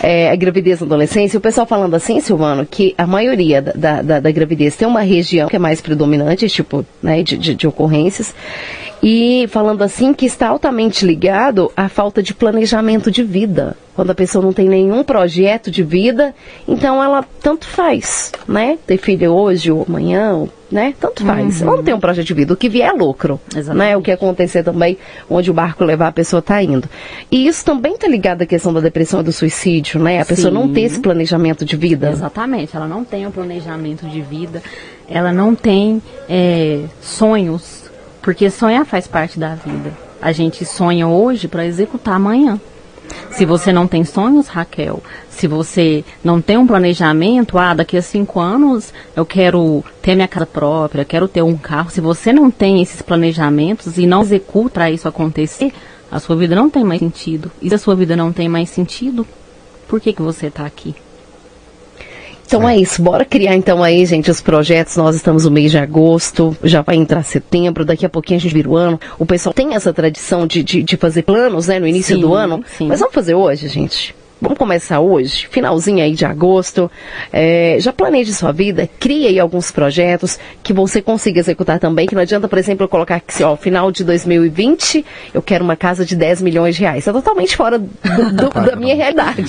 É, 0.02 0.30
a 0.30 0.36
gravidez 0.36 0.80
na 0.80 0.86
adolescência, 0.86 1.38
o 1.38 1.40
pessoal 1.40 1.64
falando 1.66 1.94
assim, 1.94 2.18
Silvano, 2.20 2.66
que 2.66 2.92
a 2.98 3.06
maioria 3.06 3.62
da, 3.62 3.72
da, 3.72 4.02
da- 4.02 4.20
da 4.20 4.30
gravidez 4.32 4.74
tem 4.74 4.86
uma 4.88 5.00
região 5.02 5.48
que 5.48 5.54
é 5.54 5.60
mais 5.60 5.80
predominante, 5.80 6.48
tipo, 6.48 6.84
né, 7.00 7.22
de, 7.22 7.36
de, 7.38 7.54
de 7.54 7.66
ocorrências. 7.68 8.34
E 9.08 9.46
falando 9.50 9.82
assim 9.82 10.12
que 10.12 10.26
está 10.26 10.48
altamente 10.48 11.06
ligado 11.06 11.70
à 11.76 11.88
falta 11.88 12.20
de 12.20 12.34
planejamento 12.34 13.08
de 13.08 13.22
vida. 13.22 13.76
Quando 13.94 14.10
a 14.10 14.14
pessoa 14.16 14.44
não 14.44 14.52
tem 14.52 14.68
nenhum 14.68 15.04
projeto 15.04 15.70
de 15.70 15.84
vida, 15.84 16.34
então 16.66 17.00
ela 17.00 17.24
tanto 17.40 17.68
faz, 17.68 18.32
né? 18.48 18.76
Ter 18.84 18.98
filho 18.98 19.30
hoje 19.30 19.70
ou 19.70 19.86
amanhã, 19.88 20.48
né? 20.68 20.92
Tanto 20.98 21.24
faz. 21.24 21.62
Ela 21.62 21.76
não 21.76 21.84
tem 21.84 21.94
um 21.94 22.00
projeto 22.00 22.26
de 22.26 22.34
vida. 22.34 22.52
O 22.52 22.56
que 22.56 22.68
vier 22.68 22.90
é 22.90 22.92
lucro, 22.92 23.40
Exatamente. 23.54 23.90
né? 23.90 23.96
O 23.96 24.02
que 24.02 24.10
acontecer 24.10 24.64
também, 24.64 24.98
onde 25.30 25.52
o 25.52 25.54
barco 25.54 25.84
levar 25.84 26.08
a 26.08 26.12
pessoa 26.12 26.40
está 26.40 26.60
indo. 26.60 26.88
E 27.30 27.46
isso 27.46 27.64
também 27.64 27.94
está 27.94 28.08
ligado 28.08 28.42
à 28.42 28.46
questão 28.46 28.74
da 28.74 28.80
depressão 28.80 29.20
e 29.20 29.22
do 29.22 29.32
suicídio, 29.32 30.00
né? 30.00 30.20
A 30.20 30.24
pessoa 30.24 30.52
não 30.52 30.66
Sim. 30.66 30.72
ter 30.72 30.80
esse 30.80 30.98
planejamento 30.98 31.64
de 31.64 31.76
vida. 31.76 32.10
Exatamente. 32.10 32.74
Ela 32.74 32.88
não 32.88 33.04
tem 33.04 33.24
um 33.24 33.30
planejamento 33.30 34.04
de 34.08 34.20
vida, 34.20 34.60
ela 35.08 35.32
não 35.32 35.54
tem 35.54 36.02
é, 36.28 36.80
sonhos, 37.00 37.75
porque 38.26 38.50
sonhar 38.50 38.84
faz 38.84 39.06
parte 39.06 39.38
da 39.38 39.54
vida. 39.54 39.96
A 40.20 40.32
gente 40.32 40.64
sonha 40.64 41.06
hoje 41.06 41.46
para 41.46 41.64
executar 41.64 42.16
amanhã. 42.16 42.60
Se 43.30 43.46
você 43.46 43.72
não 43.72 43.86
tem 43.86 44.04
sonhos, 44.04 44.48
Raquel, 44.48 45.00
se 45.30 45.46
você 45.46 46.04
não 46.24 46.42
tem 46.42 46.56
um 46.56 46.66
planejamento, 46.66 47.56
ah, 47.56 47.72
daqui 47.72 47.96
a 47.96 48.02
cinco 48.02 48.40
anos 48.40 48.92
eu 49.14 49.24
quero 49.24 49.84
ter 50.02 50.16
minha 50.16 50.26
casa 50.26 50.44
própria, 50.44 51.04
quero 51.04 51.28
ter 51.28 51.42
um 51.42 51.56
carro. 51.56 51.88
Se 51.88 52.00
você 52.00 52.32
não 52.32 52.50
tem 52.50 52.82
esses 52.82 53.00
planejamentos 53.00 53.96
e 53.96 54.08
não 54.08 54.22
executa 54.22 54.90
isso 54.90 55.06
acontecer, 55.06 55.72
a 56.10 56.18
sua 56.18 56.34
vida 56.34 56.56
não 56.56 56.68
tem 56.68 56.82
mais 56.82 56.98
sentido. 56.98 57.52
E 57.62 57.68
se 57.68 57.76
a 57.76 57.78
sua 57.78 57.94
vida 57.94 58.16
não 58.16 58.32
tem 58.32 58.48
mais 58.48 58.70
sentido, 58.70 59.24
por 59.86 60.00
que, 60.00 60.12
que 60.12 60.20
você 60.20 60.48
está 60.48 60.66
aqui? 60.66 60.96
Então 62.46 62.68
é 62.68 62.76
isso, 62.76 63.02
bora 63.02 63.24
criar 63.24 63.56
então 63.56 63.82
aí, 63.82 64.06
gente, 64.06 64.30
os 64.30 64.40
projetos. 64.40 64.96
Nós 64.96 65.16
estamos 65.16 65.44
no 65.44 65.50
mês 65.50 65.72
de 65.72 65.78
agosto, 65.78 66.56
já 66.62 66.80
vai 66.80 66.94
entrar 66.96 67.22
setembro, 67.24 67.84
daqui 67.84 68.06
a 68.06 68.08
pouquinho 68.08 68.38
a 68.38 68.40
gente 68.40 68.54
vira 68.54 68.68
o 68.68 68.76
ano. 68.76 69.00
O 69.18 69.26
pessoal 69.26 69.52
tem 69.52 69.74
essa 69.74 69.92
tradição 69.92 70.46
de, 70.46 70.62
de, 70.62 70.82
de 70.82 70.96
fazer 70.96 71.22
planos, 71.22 71.66
né, 71.66 71.80
no 71.80 71.86
início 71.86 72.14
Sim, 72.14 72.22
do 72.22 72.34
ano. 72.34 72.62
sim. 72.78 72.86
Mas 72.86 73.00
vamos 73.00 73.14
fazer 73.14 73.34
hoje, 73.34 73.66
gente. 73.68 74.14
Vamos 74.38 74.58
começar 74.58 75.00
hoje, 75.00 75.48
finalzinho 75.50 76.04
aí 76.04 76.12
de 76.12 76.26
agosto. 76.26 76.90
É, 77.32 77.78
já 77.80 77.90
planeje 77.90 78.34
sua 78.34 78.52
vida, 78.52 78.86
crie 79.00 79.26
aí 79.26 79.40
alguns 79.40 79.70
projetos 79.70 80.38
que 80.62 80.74
você 80.74 81.00
consiga 81.00 81.40
executar 81.40 81.78
também. 81.78 82.06
Que 82.06 82.14
não 82.14 82.20
adianta, 82.20 82.46
por 82.46 82.58
exemplo, 82.58 82.84
eu 82.84 82.88
colocar 82.88 83.18
que, 83.18 83.42
ó, 83.42 83.56
final 83.56 83.90
de 83.90 84.04
2020 84.04 85.04
eu 85.32 85.40
quero 85.40 85.64
uma 85.64 85.74
casa 85.74 86.04
de 86.04 86.14
10 86.14 86.42
milhões 86.42 86.74
de 86.76 86.82
reais. 86.82 87.06
É 87.06 87.12
totalmente 87.12 87.56
fora 87.56 87.78
do- 87.78 87.88
do- 88.34 88.50
da 88.66 88.76
minha 88.76 88.94
realidade. 88.94 89.42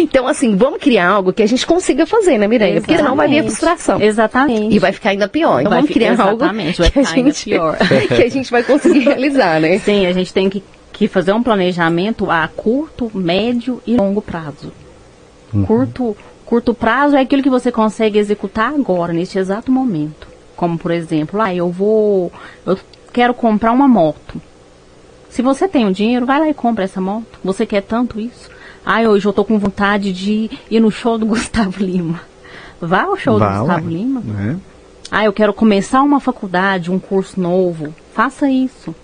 Então, 0.00 0.28
assim, 0.28 0.54
vamos 0.56 0.78
criar 0.80 1.08
algo 1.08 1.32
que 1.32 1.42
a 1.42 1.46
gente 1.48 1.66
consiga 1.66 2.06
fazer, 2.06 2.38
né, 2.38 2.46
Mireia? 2.46 2.80
Porque 2.80 2.96
senão 2.96 3.16
vai 3.16 3.26
vir 3.26 3.40
a 3.40 3.44
Exatamente. 3.44 3.56
frustração. 3.58 4.00
Exatamente. 4.00 4.74
E 4.76 4.78
vai 4.78 4.92
ficar 4.92 5.10
ainda 5.10 5.28
pior. 5.28 5.58
Então 5.60 5.70
Vai 5.70 5.80
vamos 5.80 5.92
criar 5.92 6.20
algo 6.20 6.38
que 6.38 6.98
a, 7.00 7.02
gente, 7.02 7.50
que 8.14 8.22
a 8.22 8.28
gente 8.30 8.50
vai 8.50 8.62
conseguir 8.62 9.00
realizar, 9.00 9.60
né? 9.60 9.78
Sim, 9.80 10.06
a 10.06 10.12
gente 10.12 10.32
tem 10.32 10.48
que, 10.48 10.62
que 11.00 11.08
fazer 11.08 11.32
um 11.32 11.42
planejamento 11.42 12.30
a 12.30 12.46
curto, 12.46 13.10
médio 13.14 13.80
e 13.86 13.96
longo 13.96 14.20
prazo. 14.20 14.70
Curto, 15.66 16.14
curto 16.44 16.74
prazo 16.74 17.16
é 17.16 17.22
aquilo 17.22 17.42
que 17.42 17.48
você 17.48 17.72
consegue 17.72 18.18
executar 18.18 18.74
agora, 18.74 19.10
neste 19.10 19.38
exato 19.38 19.72
momento. 19.72 20.28
Como, 20.54 20.76
por 20.76 20.90
exemplo, 20.90 21.40
ah, 21.40 21.54
eu 21.54 21.70
vou. 21.70 22.30
Eu 22.66 22.78
quero 23.14 23.32
comprar 23.32 23.72
uma 23.72 23.88
moto. 23.88 24.42
Se 25.30 25.40
você 25.40 25.66
tem 25.66 25.86
o 25.86 25.92
dinheiro, 25.92 26.26
vai 26.26 26.38
lá 26.38 26.50
e 26.50 26.52
compra 26.52 26.84
essa 26.84 27.00
moto. 27.00 27.38
Você 27.42 27.64
quer 27.64 27.80
tanto 27.80 28.20
isso? 28.20 28.50
Ah, 28.84 29.00
hoje 29.00 29.24
eu 29.24 29.32
tô 29.32 29.42
com 29.42 29.58
vontade 29.58 30.12
de 30.12 30.50
ir 30.70 30.80
no 30.80 30.90
show 30.90 31.16
do 31.16 31.24
Gustavo 31.24 31.82
Lima. 31.82 32.20
Vá 32.78 33.04
ao 33.04 33.16
show 33.16 33.38
Vá, 33.38 33.54
do 33.54 33.58
Gustavo. 33.60 33.88
Lima. 33.88 34.20
né? 34.20 34.58
Ah, 35.10 35.24
eu 35.24 35.32
quero 35.32 35.54
começar 35.54 36.02
uma 36.02 36.20
faculdade, 36.20 36.90
um 36.90 36.98
curso 36.98 37.40
novo. 37.40 37.94
Faça 38.12 38.50
isso. 38.50 38.94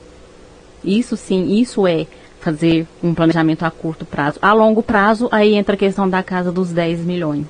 Isso 0.86 1.16
sim, 1.16 1.58
isso 1.60 1.86
é 1.86 2.06
fazer 2.40 2.86
um 3.02 3.12
planejamento 3.12 3.64
a 3.64 3.70
curto 3.70 4.04
prazo. 4.04 4.38
A 4.40 4.52
longo 4.52 4.82
prazo, 4.82 5.28
aí 5.32 5.54
entra 5.54 5.74
a 5.74 5.78
questão 5.78 6.08
da 6.08 6.22
casa 6.22 6.52
dos 6.52 6.70
10 6.70 7.00
milhões. 7.00 7.46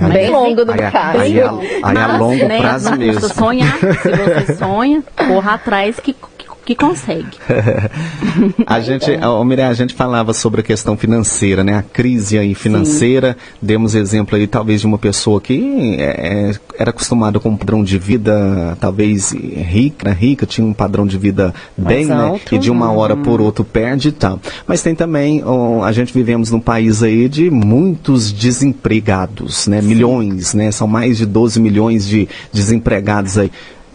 É. 0.00 0.08
Bem 0.08 0.30
longo 0.30 0.64
do 0.64 0.72
aí, 0.72 0.78
caso. 0.90 1.18
Aí, 1.20 1.40
aí, 1.40 1.80
aí 1.82 1.96
a 1.96 2.16
longo 2.16 2.46
né, 2.46 2.58
prazo 2.58 2.96
mesmo. 2.96 3.20
custa 3.20 3.34
sonhar. 3.34 3.78
Se 3.78 4.10
você 4.10 4.56
sonha, 4.56 5.02
corra 5.16 5.54
atrás 5.54 5.98
que, 6.00 6.14
que, 6.64 6.74
consegue. 6.74 7.36
a 8.66 8.80
gente, 8.80 9.10
ô, 9.12 9.44
Mireia, 9.44 9.68
a 9.68 9.74
gente 9.74 9.94
falava 9.94 10.32
sobre 10.32 10.60
a 10.60 10.64
questão 10.64 10.96
financeira, 10.96 11.64
né? 11.64 11.76
A 11.76 11.82
crise 11.82 12.38
aí 12.38 12.54
financeira. 12.54 13.36
Sim. 13.38 13.58
Demos 13.62 13.94
exemplo 13.94 14.36
aí, 14.36 14.46
talvez, 14.46 14.80
de 14.80 14.86
uma 14.86 14.98
pessoa 14.98 15.40
que 15.40 15.96
é, 15.98 16.52
era 16.78 16.90
acostumada 16.90 17.38
com 17.38 17.50
um 17.50 17.56
padrão 17.56 17.82
de 17.82 17.98
vida, 17.98 18.76
talvez 18.80 19.32
rica, 19.32 20.12
rica, 20.12 20.46
tinha 20.46 20.66
um 20.66 20.72
padrão 20.72 21.06
de 21.06 21.18
vida 21.18 21.54
bem, 21.76 22.06
né? 22.06 22.40
E 22.50 22.58
de 22.58 22.70
uma 22.70 22.90
hora 22.90 23.16
por 23.16 23.40
outra 23.40 23.64
perde 23.64 24.08
e 24.08 24.12
tal. 24.12 24.40
Mas 24.66 24.82
tem 24.82 24.94
também, 24.94 25.42
ó, 25.44 25.84
a 25.84 25.92
gente 25.92 26.12
vivemos 26.12 26.50
num 26.50 26.60
país 26.60 27.02
aí 27.02 27.28
de 27.28 27.50
muitos 27.50 28.32
desempregados, 28.32 29.66
né? 29.66 29.80
Sim. 29.80 29.88
Milhões, 29.88 30.54
né? 30.54 30.70
São 30.70 30.86
mais 30.86 31.18
de 31.18 31.26
12 31.26 31.60
milhões 31.60 32.06
de 32.06 32.28
desempregados 32.52 33.38
aí 33.38 33.50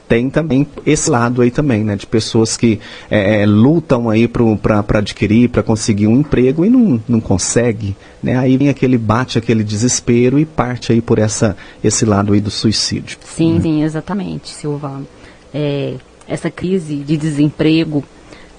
tem 0.07 0.29
também 0.29 0.67
esse 0.85 1.09
lado 1.09 1.41
aí 1.41 1.51
também, 1.51 1.83
né? 1.83 1.95
De 1.95 2.05
pessoas 2.05 2.55
que 2.57 2.79
é, 3.09 3.45
lutam 3.45 4.09
aí 4.09 4.27
para 4.27 4.99
adquirir, 4.99 5.49
para 5.49 5.63
conseguir 5.63 6.07
um 6.07 6.19
emprego 6.19 6.65
e 6.65 6.69
não, 6.69 7.01
não 7.07 7.19
consegue, 7.19 7.95
né? 8.21 8.37
Aí 8.37 8.57
vem 8.57 8.69
aquele 8.69 8.97
bate, 8.97 9.37
aquele 9.37 9.63
desespero 9.63 10.39
e 10.39 10.45
parte 10.45 10.91
aí 10.91 11.01
por 11.01 11.19
essa, 11.19 11.57
esse 11.83 12.05
lado 12.05 12.33
aí 12.33 12.39
do 12.39 12.51
suicídio. 12.51 13.17
Sim, 13.23 13.55
né? 13.55 13.61
sim, 13.61 13.83
exatamente, 13.83 14.49
Silvano. 14.49 15.07
É, 15.53 15.95
essa 16.27 16.49
crise 16.49 16.97
de 16.97 17.17
desemprego, 17.17 18.03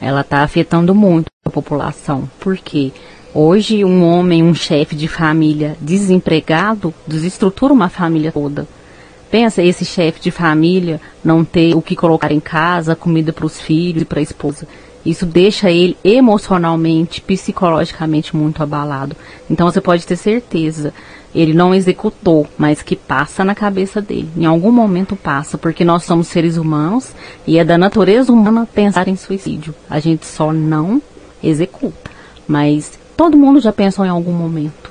ela 0.01 0.21
está 0.21 0.43
afetando 0.43 0.95
muito 0.95 1.27
a 1.45 1.51
população. 1.51 2.29
Por 2.41 2.57
quê? 2.57 2.93
Hoje, 3.35 3.85
um 3.85 4.03
homem, 4.03 4.43
um 4.43 4.55
chefe 4.55 4.97
de 4.97 5.09
família 5.09 5.77
desempregado, 5.81 6.95
desestrutura 7.07 7.73
uma 7.73 7.89
família 7.89 8.33
toda. 8.33 8.67
Pensa 9.31 9.63
esse 9.63 9.85
chefe 9.85 10.21
de 10.21 10.31
família 10.31 11.01
não 11.25 11.45
ter 11.45 11.75
o 11.75 11.83
que 11.83 11.97
colocar 11.97 12.31
em 12.31 12.41
casa, 12.41 12.95
comida 12.95 13.33
para 13.33 13.47
os 13.47 13.61
filhos 13.61 14.03
e 14.03 14.05
para 14.05 14.21
a 14.21 14.23
esposa. 14.23 14.67
Isso 15.05 15.25
deixa 15.25 15.71
ele 15.71 15.97
emocionalmente, 16.03 17.21
psicologicamente 17.21 18.35
muito 18.35 18.63
abalado. 18.63 19.17
Então 19.49 19.71
você 19.71 19.81
pode 19.81 20.05
ter 20.05 20.17
certeza, 20.17 20.93
ele 21.33 21.55
não 21.55 21.75
executou, 21.75 22.47
mas 22.59 22.83
que 22.83 22.97
passa 22.97 23.45
na 23.45 23.55
cabeça 23.55 24.01
dele. 24.01 24.29
Em 24.37 24.47
algum 24.47 24.73
momento 24.73 25.15
passa, 25.15 25.57
porque 25.57 25.85
nós 25.85 26.03
somos 26.03 26.27
seres 26.27 26.57
humanos 26.57 27.13
e 27.47 27.59
é 27.59 27.65
da 27.65 27.79
natureza 27.79 28.33
humana 28.33 28.67
pensar 28.75 29.07
em 29.07 29.17
suicídio. 29.17 29.75
A 29.89 30.01
gente 30.01 30.27
só 30.27 30.53
não 30.53 31.01
executa. 31.43 32.11
Mas 32.49 32.99
todo 33.17 33.37
mundo 33.37 33.61
já 33.61 33.73
pensou 33.73 34.05
em 34.05 34.09
algum 34.09 34.33
momento. 34.33 34.86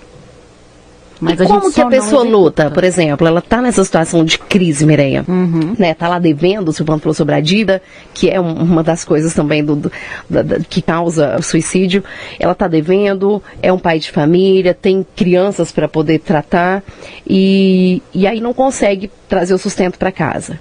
Mas 1.19 1.39
e 1.39 1.45
como 1.45 1.71
que 1.71 1.81
a 1.81 1.87
pessoa 1.87 2.23
luta, 2.23 2.69
por 2.69 2.83
exemplo? 2.83 3.25
Ela 3.27 3.39
está 3.39 3.61
nessa 3.61 3.83
situação 3.83 4.23
de 4.25 4.37
crise, 4.37 4.85
Mireia. 4.85 5.23
Uhum. 5.27 5.75
Né? 5.77 5.93
Tá 5.93 6.07
lá 6.07 6.19
devendo, 6.19 6.69
o 6.69 6.73
Silvano 6.73 6.99
falou 6.99 7.13
sobre 7.13 7.35
a 7.35 7.39
dívida, 7.39 7.81
que 8.13 8.29
é 8.29 8.39
uma 8.39 8.83
das 8.83 9.05
coisas 9.05 9.33
também 9.33 9.63
do, 9.63 9.75
do 9.75 9.91
da, 10.29 10.41
da, 10.41 10.59
que 10.59 10.81
causa 10.81 11.37
o 11.37 11.43
suicídio. 11.43 12.03
Ela 12.39 12.51
está 12.51 12.67
devendo, 12.67 13.41
é 13.61 13.71
um 13.71 13.79
pai 13.79 13.99
de 13.99 14.11
família, 14.11 14.73
tem 14.73 15.05
crianças 15.15 15.71
para 15.71 15.87
poder 15.87 16.19
tratar 16.19 16.83
e, 17.27 18.01
e 18.13 18.27
aí 18.27 18.41
não 18.41 18.53
consegue 18.53 19.09
trazer 19.29 19.53
o 19.53 19.57
sustento 19.57 19.97
para 19.97 20.11
casa 20.11 20.59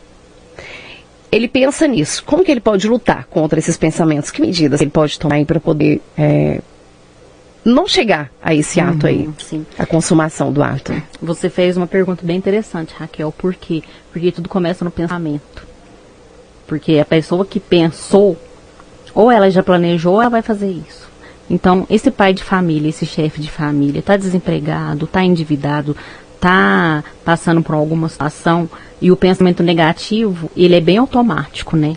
ele 1.34 1.48
pensa 1.48 1.88
nisso. 1.88 2.22
Como 2.24 2.44
que 2.44 2.50
ele 2.52 2.60
pode 2.60 2.86
lutar 2.86 3.26
contra 3.26 3.58
esses 3.58 3.76
pensamentos? 3.76 4.30
Que 4.30 4.40
medidas 4.40 4.80
ele 4.80 4.90
pode 4.90 5.18
tomar 5.18 5.44
para 5.44 5.58
poder 5.58 6.00
é, 6.16 6.60
não 7.64 7.88
chegar 7.88 8.30
a 8.42 8.54
esse 8.54 8.80
uhum, 8.80 8.88
ato 8.90 9.06
aí, 9.06 9.28
sim. 9.38 9.64
a 9.78 9.86
consumação 9.86 10.52
do 10.52 10.62
ato. 10.62 10.92
Você 11.22 11.48
fez 11.48 11.76
uma 11.76 11.86
pergunta 11.86 12.24
bem 12.24 12.36
interessante, 12.36 12.94
Raquel. 12.96 13.32
Por 13.32 13.54
quê? 13.54 13.82
Porque 14.12 14.30
tudo 14.30 14.48
começa 14.48 14.84
no 14.84 14.90
pensamento. 14.90 15.66
Porque 16.66 16.98
a 16.98 17.04
pessoa 17.04 17.44
que 17.44 17.58
pensou, 17.58 18.36
ou 19.14 19.30
ela 19.30 19.50
já 19.50 19.62
planejou, 19.62 20.14
ou 20.14 20.20
ela 20.20 20.30
vai 20.30 20.42
fazer 20.42 20.70
isso. 20.70 21.04
Então, 21.48 21.86
esse 21.90 22.10
pai 22.10 22.32
de 22.32 22.42
família, 22.42 22.88
esse 22.88 23.04
chefe 23.04 23.40
de 23.40 23.50
família, 23.50 24.00
está 24.00 24.16
desempregado, 24.16 25.04
está 25.04 25.22
endividado, 25.22 25.96
está 26.34 27.04
passando 27.24 27.62
por 27.62 27.74
alguma 27.74 28.08
situação 28.08 28.68
e 29.00 29.10
o 29.10 29.16
pensamento 29.16 29.62
negativo, 29.62 30.50
ele 30.56 30.74
é 30.74 30.80
bem 30.80 30.98
automático, 30.98 31.76
né? 31.76 31.94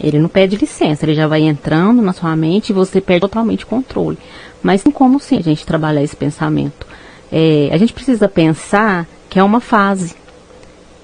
Ele 0.00 0.18
não 0.18 0.28
pede 0.28 0.56
licença, 0.56 1.04
ele 1.04 1.14
já 1.14 1.26
vai 1.26 1.42
entrando 1.42 2.02
na 2.02 2.12
sua 2.12 2.36
mente 2.36 2.70
e 2.70 2.72
você 2.72 3.00
perde 3.00 3.22
totalmente 3.22 3.64
o 3.64 3.66
controle. 3.66 4.18
Mas 4.66 4.82
tem 4.82 4.90
como 4.90 5.20
sim 5.20 5.38
a 5.38 5.42
gente 5.42 5.64
trabalhar 5.64 6.02
esse 6.02 6.16
pensamento. 6.16 6.88
É, 7.30 7.68
a 7.70 7.76
gente 7.76 7.92
precisa 7.92 8.28
pensar 8.28 9.06
que 9.30 9.38
é 9.38 9.42
uma 9.44 9.60
fase, 9.60 10.16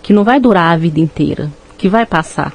que 0.02 0.12
não 0.12 0.24
vai 0.24 0.40
durar 0.40 0.72
a 0.72 0.76
vida 0.76 0.98
inteira, 0.98 1.48
que 1.78 1.88
vai 1.88 2.04
passar. 2.04 2.52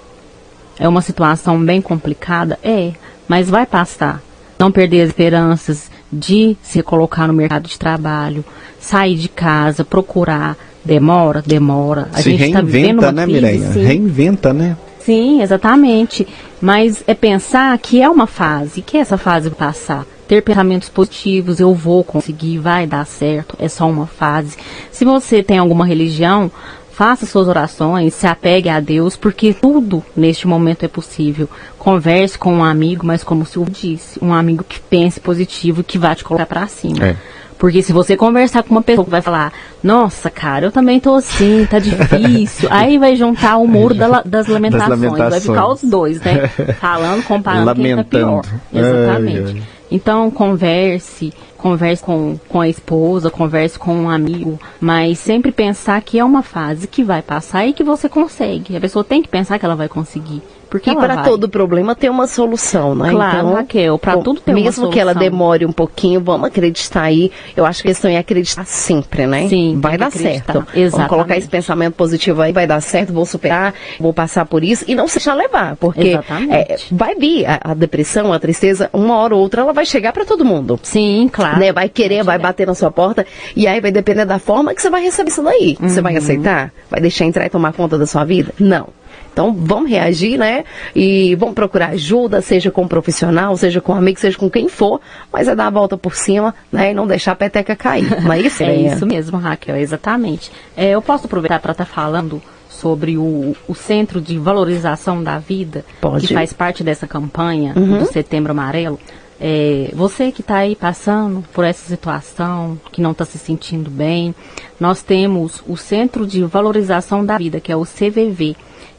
É 0.77 0.85
uma 0.85 0.99
situação 0.99 1.63
bem 1.63 1.81
complicada? 1.81 2.59
É, 2.61 2.91
mas 3.25 3.49
vai 3.49 3.65
passar. 3.65 4.21
Não 4.59 4.69
perder 4.69 5.03
as 5.03 5.07
esperanças 5.07 5.89
de 6.11 6.57
se 6.61 6.83
colocar 6.83 7.25
no 7.25 7.33
mercado 7.33 7.69
de 7.69 7.79
trabalho, 7.79 8.43
sair 8.77 9.15
de 9.15 9.29
casa, 9.29 9.85
procurar. 9.85 10.57
Demora, 10.83 11.41
demora. 11.41 12.09
A 12.11 12.17
se 12.17 12.31
gente 12.31 12.43
está 12.43 12.59
vivendo 12.59 12.99
uma 12.99 13.13
né, 13.13 13.23
crise, 13.23 13.41
Mireia? 13.41 13.71
Sim. 13.71 13.83
Reinventa, 13.85 14.53
né? 14.53 14.75
Sim, 14.99 15.41
exatamente. 15.41 16.27
Mas 16.59 17.01
é 17.07 17.13
pensar 17.13 17.77
que 17.77 18.01
é 18.01 18.09
uma 18.09 18.27
fase, 18.27 18.81
que 18.81 18.97
essa 18.97 19.17
fase 19.17 19.49
passar. 19.49 20.05
Ter 20.27 20.41
pensamentos 20.41 20.89
positivos, 20.89 21.59
eu 21.59 21.73
vou 21.73 22.03
conseguir, 22.03 22.57
vai 22.57 22.85
dar 22.85 23.05
certo, 23.05 23.55
é 23.59 23.69
só 23.69 23.89
uma 23.89 24.05
fase. 24.05 24.57
Se 24.91 25.05
você 25.05 25.41
tem 25.41 25.57
alguma 25.57 25.85
religião, 25.85 26.51
faça 26.91 27.27
suas 27.27 27.47
orações, 27.47 28.15
se 28.15 28.25
apegue 28.25 28.69
a 28.69 28.79
Deus, 28.79 29.15
porque 29.15 29.53
tudo 29.53 30.03
neste 30.15 30.47
momento 30.47 30.83
é 30.83 30.87
possível. 30.87 31.47
Converse 31.77 32.37
com 32.37 32.55
um 32.55 32.63
amigo, 32.63 33.05
mas 33.05 33.23
como 33.23 33.43
o 33.43 33.45
senhor 33.45 33.69
disse, 33.69 34.17
um 34.19 34.33
amigo 34.33 34.63
que 34.67 34.79
pense 34.79 35.19
positivo 35.19 35.83
que 35.83 35.99
vá 35.99 36.15
te 36.15 36.23
colocar 36.23 36.47
para 36.47 36.65
cima. 36.65 37.05
É. 37.05 37.17
Porque 37.57 37.81
se 37.81 37.91
você 37.91 38.15
conversar 38.15 38.63
com 38.63 38.71
uma 38.71 38.81
pessoa 38.81 39.05
que 39.05 39.11
vai 39.11 39.21
falar, 39.21 39.51
nossa, 39.83 40.29
cara, 40.29 40.67
eu 40.67 40.71
também 40.71 40.99
tô 40.99 41.15
assim, 41.15 41.65
tá 41.69 41.79
difícil. 41.79 42.69
aí 42.71 42.97
vai 42.97 43.15
juntar 43.15 43.57
o 43.57 43.67
muro 43.67 43.93
da, 43.93 44.21
das, 44.21 44.47
lamentações. 44.47 44.89
das, 44.89 44.99
lamentações. 44.99 45.29
Vai 45.29 45.39
ficar 45.41 45.67
os 45.67 45.83
dois, 45.83 46.21
né? 46.21 46.47
Falando, 46.79 47.23
comparando 47.23 47.65
Lamentando. 47.65 48.03
quem 48.09 48.21
tá 48.21 48.25
pior. 48.25 48.45
Exatamente. 48.73 49.51
Ai, 49.51 49.55
ai. 49.55 49.77
Então, 49.89 50.29
converse, 50.29 51.33
converse 51.57 52.03
com, 52.03 52.37
com 52.49 52.59
a 52.59 52.67
esposa, 52.67 53.31
converse 53.31 53.79
com 53.79 53.95
um 53.95 54.09
amigo, 54.09 54.59
mas 54.79 55.17
sempre 55.17 55.51
pensar 55.51 56.01
que 56.01 56.19
é 56.19 56.23
uma 56.23 56.43
fase 56.43 56.87
que 56.87 57.03
vai 57.03 57.21
passar 57.21 57.65
e 57.65 57.73
que 57.73 57.83
você 57.83 58.09
consegue. 58.09 58.75
A 58.75 58.81
pessoa 58.81 59.03
tem 59.03 59.21
que 59.21 59.29
pensar 59.29 59.57
que 59.57 59.65
ela 59.65 59.75
vai 59.75 59.87
conseguir. 59.87 60.41
Porque 60.69 60.91
e 60.91 60.95
para 60.95 61.23
todo 61.23 61.49
problema 61.49 61.95
tem 61.95 62.09
uma 62.09 62.27
solução, 62.27 62.95
né? 62.95 63.11
Claro, 63.11 63.37
então, 63.37 63.53
Raquel, 63.53 63.97
para 63.97 64.17
tudo 64.17 64.41
tem 64.41 64.55
uma 64.55 64.61
solução. 64.63 64.83
Mesmo 64.83 64.93
que 64.93 64.99
ela 64.99 65.13
demore 65.13 65.65
um 65.65 65.71
pouquinho, 65.71 66.21
vamos 66.21 66.47
acreditar 66.47 67.03
aí. 67.03 67.31
Eu 67.55 67.65
acho 67.65 67.81
que 67.81 67.87
a 67.87 67.91
questão 67.91 68.09
é 68.09 68.17
acreditar 68.17 68.65
sempre, 68.65 69.27
né? 69.27 69.47
Sim. 69.47 69.79
Vai 69.79 69.97
dar 69.97 70.11
certo. 70.11 70.49
Exatamente. 70.49 70.89
Vamos 70.89 71.07
colocar 71.07 71.37
esse 71.37 71.47
pensamento 71.47 71.93
positivo 71.93 72.41
aí, 72.41 72.51
vai 72.51 72.67
dar 72.67 72.81
certo, 72.81 73.13
vou 73.13 73.25
superar, 73.25 73.73
vou 73.99 74.13
passar 74.13 74.45
por 74.45 74.63
isso 74.63 74.85
e 74.87 74.95
não 74.95 75.07
se 75.07 75.17
deixar 75.17 75.33
levar, 75.33 75.75
porque 75.75 76.19
é, 76.49 76.75
vai 76.91 77.15
vir 77.15 77.45
a, 77.45 77.59
a, 77.71 77.73
depressão, 77.73 78.31
a 78.31 78.39
tristeza, 78.39 78.89
uma 78.93 79.17
hora 79.17 79.35
ou 79.35 79.41
outra 79.41 79.61
ela 79.61 79.73
vai 79.73 79.85
chegar 79.85 80.13
para 80.13 80.25
todo 80.25 80.45
mundo. 80.45 80.79
Sim, 80.83 81.29
claro. 81.31 81.59
Né? 81.59 81.71
Vai 81.71 81.89
querer, 81.89 82.23
vai, 82.23 82.37
vai 82.37 82.39
bater 82.39 82.67
na 82.67 82.75
sua 82.75 82.91
porta 82.91 83.25
e 83.55 83.67
aí 83.67 83.81
vai 83.81 83.91
depender 83.91 84.25
da 84.25 84.39
forma 84.39 84.73
que 84.73 84.81
você 84.81 84.89
vai 84.89 85.01
receber 85.01 85.29
isso 85.29 85.43
daí. 85.43 85.77
Uhum. 85.79 85.89
Você 85.89 86.01
vai 86.01 86.13
uhum. 86.13 86.19
aceitar? 86.19 86.71
Vai 86.89 87.01
deixar 87.01 87.25
entrar 87.25 87.45
e 87.45 87.49
tomar 87.49 87.73
conta 87.73 87.97
da 87.97 88.05
sua 88.05 88.23
vida? 88.23 88.53
Não. 88.59 88.89
Então 89.37 89.53
vamos 89.53 89.91
reagir, 89.91 90.35
né? 90.35 90.63
E 90.95 91.35
vamos 91.35 91.53
procurar 91.53 91.89
ajuda, 91.89 92.41
seja 92.41 92.71
com 92.71 92.81
um 92.81 92.87
profissional, 92.87 93.55
seja 93.55 93.79
com 93.79 93.93
um 93.93 93.95
amigo, 93.95 94.19
seja 94.19 94.35
com 94.35 94.49
quem 94.49 94.67
for, 94.67 94.99
mas 95.31 95.47
é 95.47 95.53
dar 95.53 95.67
a 95.67 95.69
volta 95.69 95.95
por 95.95 96.15
cima, 96.15 96.55
né? 96.71 96.89
E 96.89 96.93
não 96.95 97.05
deixar 97.05 97.33
a 97.33 97.35
peteca 97.35 97.75
cair. 97.75 98.23
Não 98.23 98.33
é 98.33 98.41
isso? 98.41 98.63
é 98.65 98.75
isso 98.75 99.05
mesmo, 99.05 99.37
Raquel, 99.37 99.75
exatamente. 99.75 100.51
É, 100.75 100.89
eu 100.89 101.03
posso 101.03 101.27
aproveitar 101.27 101.59
para 101.59 101.73
estar 101.73 101.85
tá 101.85 101.91
falando 101.91 102.41
sobre 102.67 103.15
o, 103.15 103.55
o 103.67 103.75
Centro 103.75 104.19
de 104.19 104.39
Valorização 104.39 105.21
da 105.21 105.37
Vida, 105.37 105.85
Pode. 106.01 106.25
que 106.25 106.33
faz 106.33 106.51
parte 106.51 106.83
dessa 106.83 107.05
campanha 107.05 107.73
uhum. 107.77 107.99
do 107.99 108.05
Setembro 108.07 108.53
Amarelo. 108.53 108.99
É, 109.39 109.91
você 109.93 110.31
que 110.31 110.41
está 110.41 110.57
aí 110.57 110.75
passando 110.75 111.43
por 111.53 111.63
essa 111.63 111.87
situação, 111.87 112.75
que 112.91 113.01
não 113.01 113.11
está 113.11 113.23
se 113.23 113.37
sentindo 113.37 113.91
bem, 113.91 114.33
nós 114.79 115.03
temos 115.03 115.61
o 115.67 115.77
Centro 115.77 116.25
de 116.25 116.43
Valorização 116.43 117.23
da 117.23 117.37
Vida, 117.37 117.59
que 117.59 117.71
é 117.71 117.75
o 117.75 117.85
CVV, 117.85 118.55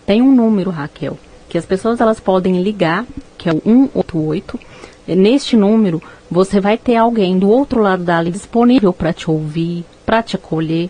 tem 0.09 0.23
um 0.23 0.35
número, 0.35 0.71
Raquel, 0.71 1.19
que 1.51 1.59
as 1.59 1.67
pessoas 1.67 2.01
elas 2.01 2.19
podem 2.19 2.63
ligar, 2.63 3.05
que 3.37 3.47
é 3.47 3.53
o 3.53 3.61
188. 3.61 4.59
Neste 5.07 5.55
número, 5.55 6.03
você 6.31 6.59
vai 6.61 6.79
ter 6.79 6.97
alguém 6.97 7.39
do 7.39 7.51
outro 7.51 7.83
lado 7.83 8.05
da 8.05 8.19
linha 8.23 8.33
disponível 8.33 8.91
para 8.91 9.13
te 9.13 9.31
ouvir, 9.31 9.85
para 10.07 10.23
te 10.23 10.35
acolher, 10.35 10.89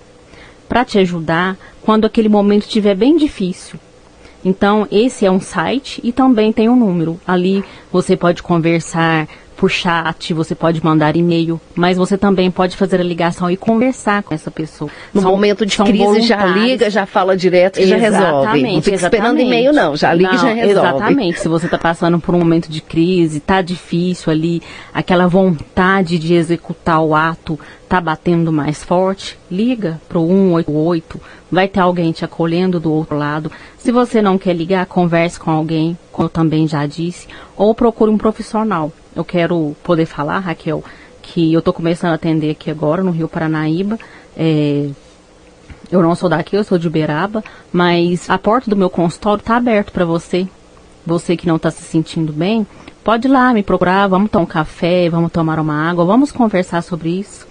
para 0.68 0.84
te 0.84 1.00
ajudar 1.00 1.58
quando 1.82 2.04
aquele 2.04 2.28
momento 2.28 2.62
estiver 2.62 2.94
bem 2.94 3.16
difícil. 3.16 3.80
Então, 4.44 4.86
esse 4.88 5.26
é 5.26 5.30
um 5.32 5.40
site 5.40 6.00
e 6.04 6.12
também 6.12 6.52
tem 6.52 6.68
um 6.68 6.76
número. 6.76 7.20
Ali 7.26 7.64
você 7.90 8.16
pode 8.16 8.40
conversar 8.40 9.26
por 9.58 9.68
chat, 9.68 10.32
você 10.32 10.54
pode 10.54 10.82
mandar 10.84 11.16
e-mail, 11.16 11.60
mas 11.74 11.98
você 11.98 12.16
também 12.16 12.48
pode 12.48 12.76
fazer 12.76 13.00
a 13.00 13.02
ligação 13.02 13.50
e 13.50 13.56
conversar 13.56 14.22
com 14.22 14.32
essa 14.32 14.52
pessoa. 14.52 14.88
No 15.12 15.20
são, 15.20 15.32
momento 15.32 15.66
de 15.66 15.76
crise 15.76 16.20
já 16.20 16.46
liga, 16.46 16.88
já 16.88 17.04
fala 17.04 17.36
direto 17.36 17.80
e 17.80 17.86
já 17.86 17.96
resolve. 17.96 18.62
Não 18.62 18.80
fica 18.80 18.96
esperando 18.96 19.40
e-mail 19.40 19.72
não, 19.72 19.96
já 19.96 20.14
liga 20.14 20.32
e 20.32 20.38
já 20.38 20.52
resolve. 20.52 20.70
Exatamente, 20.70 21.40
se 21.40 21.48
você 21.48 21.66
está 21.66 21.76
passando 21.76 22.20
por 22.20 22.36
um 22.36 22.38
momento 22.38 22.70
de 22.70 22.80
crise, 22.80 23.38
está 23.38 23.60
difícil 23.60 24.32
ali, 24.32 24.62
aquela 24.94 25.26
vontade 25.26 26.20
de 26.20 26.34
executar 26.34 27.02
o 27.02 27.12
ato 27.12 27.58
está 27.82 28.00
batendo 28.00 28.52
mais 28.52 28.84
forte, 28.84 29.38
liga 29.50 30.00
para 30.08 30.18
o 30.18 30.28
188, 30.28 31.20
vai 31.50 31.66
ter 31.66 31.80
alguém 31.80 32.12
te 32.12 32.24
acolhendo 32.24 32.78
do 32.78 32.92
outro 32.92 33.16
lado. 33.16 33.50
Se 33.78 33.90
você 33.90 34.20
não 34.20 34.36
quer 34.36 34.54
ligar, 34.54 34.84
converse 34.86 35.40
com 35.40 35.50
alguém, 35.50 35.96
como 36.12 36.26
eu 36.26 36.30
também 36.30 36.68
já 36.68 36.86
disse, 36.86 37.26
ou 37.56 37.74
procure 37.74 38.10
um 38.10 38.18
profissional. 38.18 38.92
Eu 39.18 39.24
quero 39.24 39.74
poder 39.82 40.06
falar, 40.06 40.38
Raquel, 40.38 40.84
que 41.20 41.52
eu 41.52 41.58
estou 41.58 41.74
começando 41.74 42.12
a 42.12 42.14
atender 42.14 42.52
aqui 42.52 42.70
agora 42.70 43.02
no 43.02 43.10
Rio 43.10 43.26
Paranaíba. 43.26 43.98
É, 44.36 44.90
eu 45.90 46.00
não 46.00 46.14
sou 46.14 46.28
daqui, 46.28 46.54
eu 46.54 46.62
sou 46.62 46.78
de 46.78 46.86
Uberaba, 46.86 47.42
mas 47.72 48.30
a 48.30 48.38
porta 48.38 48.70
do 48.70 48.76
meu 48.76 48.88
consultório 48.88 49.40
está 49.40 49.56
aberta 49.56 49.90
para 49.90 50.04
você. 50.04 50.46
Você 51.04 51.36
que 51.36 51.48
não 51.48 51.56
está 51.56 51.68
se 51.68 51.82
sentindo 51.82 52.32
bem, 52.32 52.64
pode 53.02 53.26
ir 53.26 53.30
lá 53.32 53.52
me 53.52 53.64
procurar, 53.64 54.06
vamos 54.06 54.30
tomar 54.30 54.44
um 54.44 54.46
café, 54.46 55.08
vamos 55.08 55.32
tomar 55.32 55.58
uma 55.58 55.90
água, 55.90 56.04
vamos 56.04 56.30
conversar 56.30 56.80
sobre 56.80 57.08
isso. 57.10 57.47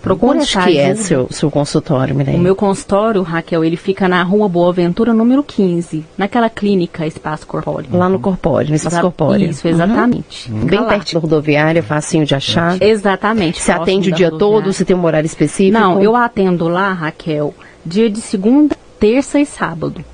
Procure 0.00 0.38
Onde 0.38 0.46
que 0.46 0.78
é 0.78 0.94
seu, 0.94 1.28
seu 1.30 1.50
consultório, 1.50 2.14
Mireia? 2.14 2.36
O 2.36 2.40
meu 2.40 2.56
consultório, 2.56 3.22
Raquel, 3.22 3.64
ele 3.64 3.76
fica 3.76 4.08
na 4.08 4.22
rua 4.22 4.48
Boa 4.48 4.72
Ventura, 4.72 5.12
número 5.12 5.42
15, 5.42 6.04
naquela 6.16 6.48
clínica 6.48 7.06
Espaço 7.06 7.46
Corpóreo. 7.46 7.88
Lá 7.92 8.08
no 8.08 8.18
Corpóreo, 8.18 8.70
no 8.70 8.76
Espaço 8.76 9.00
Corpóreo. 9.00 9.50
Isso, 9.50 9.66
exatamente. 9.66 10.50
Uhum. 10.50 10.66
Bem 10.66 10.84
perto 10.84 11.14
da 11.14 11.20
rodoviária, 11.20 11.82
facinho 11.82 12.24
de 12.24 12.34
achar. 12.34 12.80
Exatamente. 12.80 13.60
Você 13.60 13.72
atende 13.72 14.10
o 14.10 14.14
dia 14.14 14.30
todo, 14.30 14.72
você 14.72 14.84
tem 14.84 14.96
um 14.96 15.04
horário 15.04 15.26
específico? 15.26 15.78
Não, 15.78 16.02
eu 16.02 16.16
atendo 16.16 16.68
lá, 16.68 16.92
Raquel, 16.92 17.54
dia 17.84 18.08
de 18.08 18.20
segunda, 18.20 18.76
terça 18.98 19.38
e 19.38 19.46
sábado. 19.46 20.04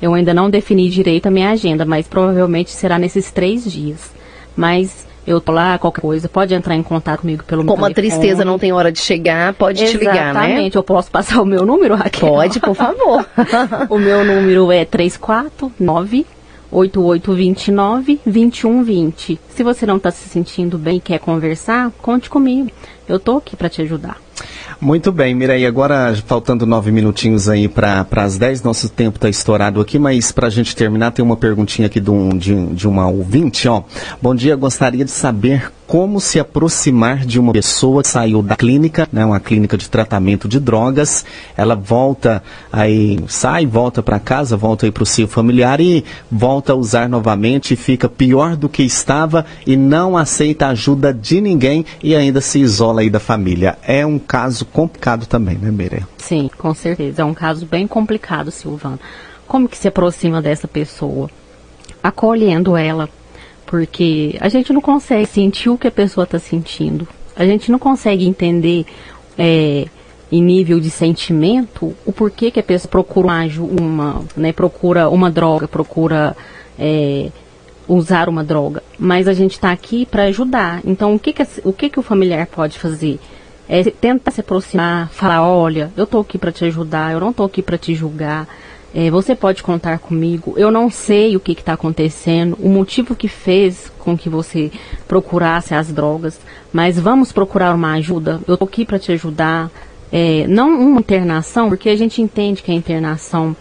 Eu 0.00 0.14
ainda 0.14 0.32
não 0.32 0.48
defini 0.48 0.88
direito 0.88 1.26
a 1.26 1.30
minha 1.30 1.50
agenda, 1.50 1.84
mas 1.84 2.06
provavelmente 2.06 2.70
será 2.70 2.98
nesses 2.98 3.30
três 3.30 3.70
dias. 3.70 4.10
Mas 4.56 5.07
eu 5.28 5.40
tô 5.40 5.52
lá, 5.52 5.78
qualquer 5.78 6.00
coisa, 6.00 6.28
pode 6.28 6.54
entrar 6.54 6.74
em 6.74 6.82
contato 6.82 7.20
comigo 7.20 7.44
pelo 7.44 7.62
meu 7.62 7.74
Como 7.74 7.84
a 7.84 7.90
tristeza 7.90 8.44
não 8.44 8.58
tem 8.58 8.72
hora 8.72 8.90
de 8.90 8.98
chegar, 8.98 9.52
pode 9.52 9.84
Exatamente. 9.84 9.98
te 9.98 10.10
ligar, 10.10 10.34
né? 10.34 10.40
Exatamente, 10.40 10.76
eu 10.76 10.82
posso 10.82 11.10
passar 11.10 11.42
o 11.42 11.44
meu 11.44 11.66
número, 11.66 11.94
Raquel? 11.94 12.28
Pode, 12.30 12.58
por 12.60 12.74
favor. 12.74 13.26
o 13.90 13.98
meu 13.98 14.24
número 14.24 14.72
é 14.72 14.86
349 14.86 16.26
8829 16.70 18.20
2120. 18.24 19.38
Se 19.50 19.62
você 19.62 19.84
não 19.84 19.96
está 19.96 20.10
se 20.10 20.28
sentindo 20.28 20.78
bem 20.78 20.96
e 20.96 21.00
quer 21.00 21.18
conversar, 21.18 21.90
conte 22.02 22.30
comigo. 22.30 22.70
Eu 23.06 23.18
tô 23.18 23.36
aqui 23.36 23.54
para 23.54 23.68
te 23.68 23.82
ajudar. 23.82 24.16
Muito 24.80 25.10
bem, 25.10 25.34
Mirei, 25.34 25.66
agora 25.66 26.16
faltando 26.24 26.64
nove 26.64 26.92
minutinhos 26.92 27.48
aí 27.48 27.66
para 27.66 28.06
as 28.12 28.38
dez, 28.38 28.62
nosso 28.62 28.88
tempo 28.88 29.16
está 29.16 29.28
estourado 29.28 29.80
aqui, 29.80 29.98
mas 29.98 30.30
para 30.30 30.46
a 30.46 30.50
gente 30.50 30.76
terminar, 30.76 31.10
tem 31.10 31.24
uma 31.24 31.36
perguntinha 31.36 31.86
aqui 31.86 31.98
de, 31.98 32.10
um, 32.12 32.28
de, 32.28 32.66
de 32.66 32.86
uma 32.86 33.08
ouvinte, 33.08 33.66
ó. 33.66 33.82
Bom 34.22 34.36
dia, 34.36 34.54
gostaria 34.54 35.04
de 35.04 35.10
saber 35.10 35.72
como 35.88 36.20
se 36.20 36.38
aproximar 36.38 37.24
de 37.24 37.40
uma 37.40 37.50
pessoa 37.50 38.02
que 38.02 38.08
saiu 38.08 38.42
da 38.42 38.54
clínica, 38.54 39.08
né, 39.10 39.24
uma 39.24 39.40
clínica 39.40 39.76
de 39.76 39.88
tratamento 39.88 40.46
de 40.46 40.60
drogas, 40.60 41.24
ela 41.56 41.74
volta 41.74 42.42
aí, 42.70 43.18
sai, 43.26 43.64
volta 43.64 44.02
para 44.02 44.20
casa, 44.20 44.54
volta 44.54 44.84
aí 44.84 44.92
para 44.92 45.02
o 45.02 45.06
seu 45.06 45.26
familiar 45.26 45.80
e 45.80 46.04
volta 46.30 46.74
a 46.74 46.76
usar 46.76 47.08
novamente, 47.08 47.74
fica 47.74 48.06
pior 48.06 48.54
do 48.54 48.68
que 48.68 48.82
estava 48.82 49.46
e 49.66 49.76
não 49.78 50.14
aceita 50.14 50.66
ajuda 50.66 51.12
de 51.12 51.40
ninguém 51.40 51.86
e 52.02 52.14
ainda 52.14 52.42
se 52.42 52.58
isola 52.60 53.00
aí 53.00 53.08
da 53.08 53.18
família. 53.18 53.78
É 53.82 54.04
um 54.04 54.18
caso 54.18 54.66
complicado 54.68 55.26
também, 55.26 55.56
né, 55.56 55.70
Meire? 55.70 56.06
Sim, 56.18 56.50
com 56.56 56.74
certeza. 56.74 57.22
É 57.22 57.24
um 57.24 57.34
caso 57.34 57.66
bem 57.66 57.86
complicado, 57.86 58.50
Silvana. 58.50 58.98
Como 59.46 59.68
que 59.68 59.76
se 59.76 59.88
aproxima 59.88 60.42
dessa 60.42 60.68
pessoa? 60.68 61.30
Acolhendo 62.02 62.76
ela, 62.76 63.08
porque 63.66 64.36
a 64.40 64.48
gente 64.48 64.72
não 64.72 64.80
consegue 64.80 65.26
sentir 65.26 65.70
o 65.70 65.78
que 65.78 65.88
a 65.88 65.90
pessoa 65.90 66.24
está 66.24 66.38
sentindo. 66.38 67.08
A 67.34 67.44
gente 67.44 67.70
não 67.70 67.78
consegue 67.78 68.26
entender 68.26 68.84
é, 69.38 69.86
em 70.30 70.42
nível 70.42 70.80
de 70.80 70.90
sentimento 70.90 71.94
o 72.04 72.12
porquê 72.12 72.50
que 72.50 72.60
a 72.60 72.62
pessoa 72.62 72.90
procura 72.90 73.28
uma, 73.28 73.44
uma 73.80 74.24
né, 74.36 74.52
procura 74.52 75.08
uma 75.08 75.30
droga, 75.30 75.66
procura 75.66 76.36
é, 76.78 77.30
usar 77.86 78.28
uma 78.28 78.44
droga. 78.44 78.82
Mas 78.98 79.26
a 79.26 79.32
gente 79.32 79.52
está 79.52 79.72
aqui 79.72 80.04
para 80.04 80.24
ajudar. 80.24 80.82
Então 80.84 81.14
o 81.14 81.18
que 81.18 81.32
que, 81.32 81.46
o 81.64 81.72
que 81.72 81.88
que 81.88 81.98
o 81.98 82.02
familiar 82.02 82.46
pode 82.46 82.78
fazer? 82.78 83.18
É 83.68 83.82
tentar 83.84 84.30
se 84.30 84.40
aproximar, 84.40 85.10
falar, 85.10 85.46
olha, 85.46 85.92
eu 85.96 86.04
estou 86.04 86.20
aqui 86.20 86.38
para 86.38 86.50
te 86.50 86.64
ajudar, 86.64 87.12
eu 87.12 87.20
não 87.20 87.30
estou 87.30 87.44
aqui 87.44 87.62
para 87.62 87.76
te 87.76 87.94
julgar. 87.94 88.48
É, 88.94 89.10
você 89.10 89.34
pode 89.34 89.62
contar 89.62 89.98
comigo. 89.98 90.54
Eu 90.56 90.70
não 90.70 90.88
sei 90.88 91.36
o 91.36 91.40
que 91.40 91.52
está 91.52 91.74
acontecendo, 91.74 92.56
o 92.60 92.68
motivo 92.68 93.14
que 93.14 93.28
fez 93.28 93.92
com 93.98 94.16
que 94.16 94.28
você 94.28 94.72
procurasse 95.06 95.74
as 95.74 95.92
drogas, 95.92 96.40
mas 96.72 96.98
vamos 96.98 97.30
procurar 97.30 97.74
uma 97.74 97.92
ajuda. 97.94 98.40
Eu 98.46 98.54
estou 98.54 98.66
aqui 98.66 98.84
para 98.84 98.98
te 98.98 99.12
ajudar. 99.12 99.70
É, 100.10 100.46
não 100.48 100.70
uma 100.70 101.00
internação, 101.00 101.68
porque 101.68 101.90
a 101.90 101.96
gente 101.96 102.22
entende 102.22 102.62
que 102.62 102.70
a 102.70 102.74
internação 102.74 103.54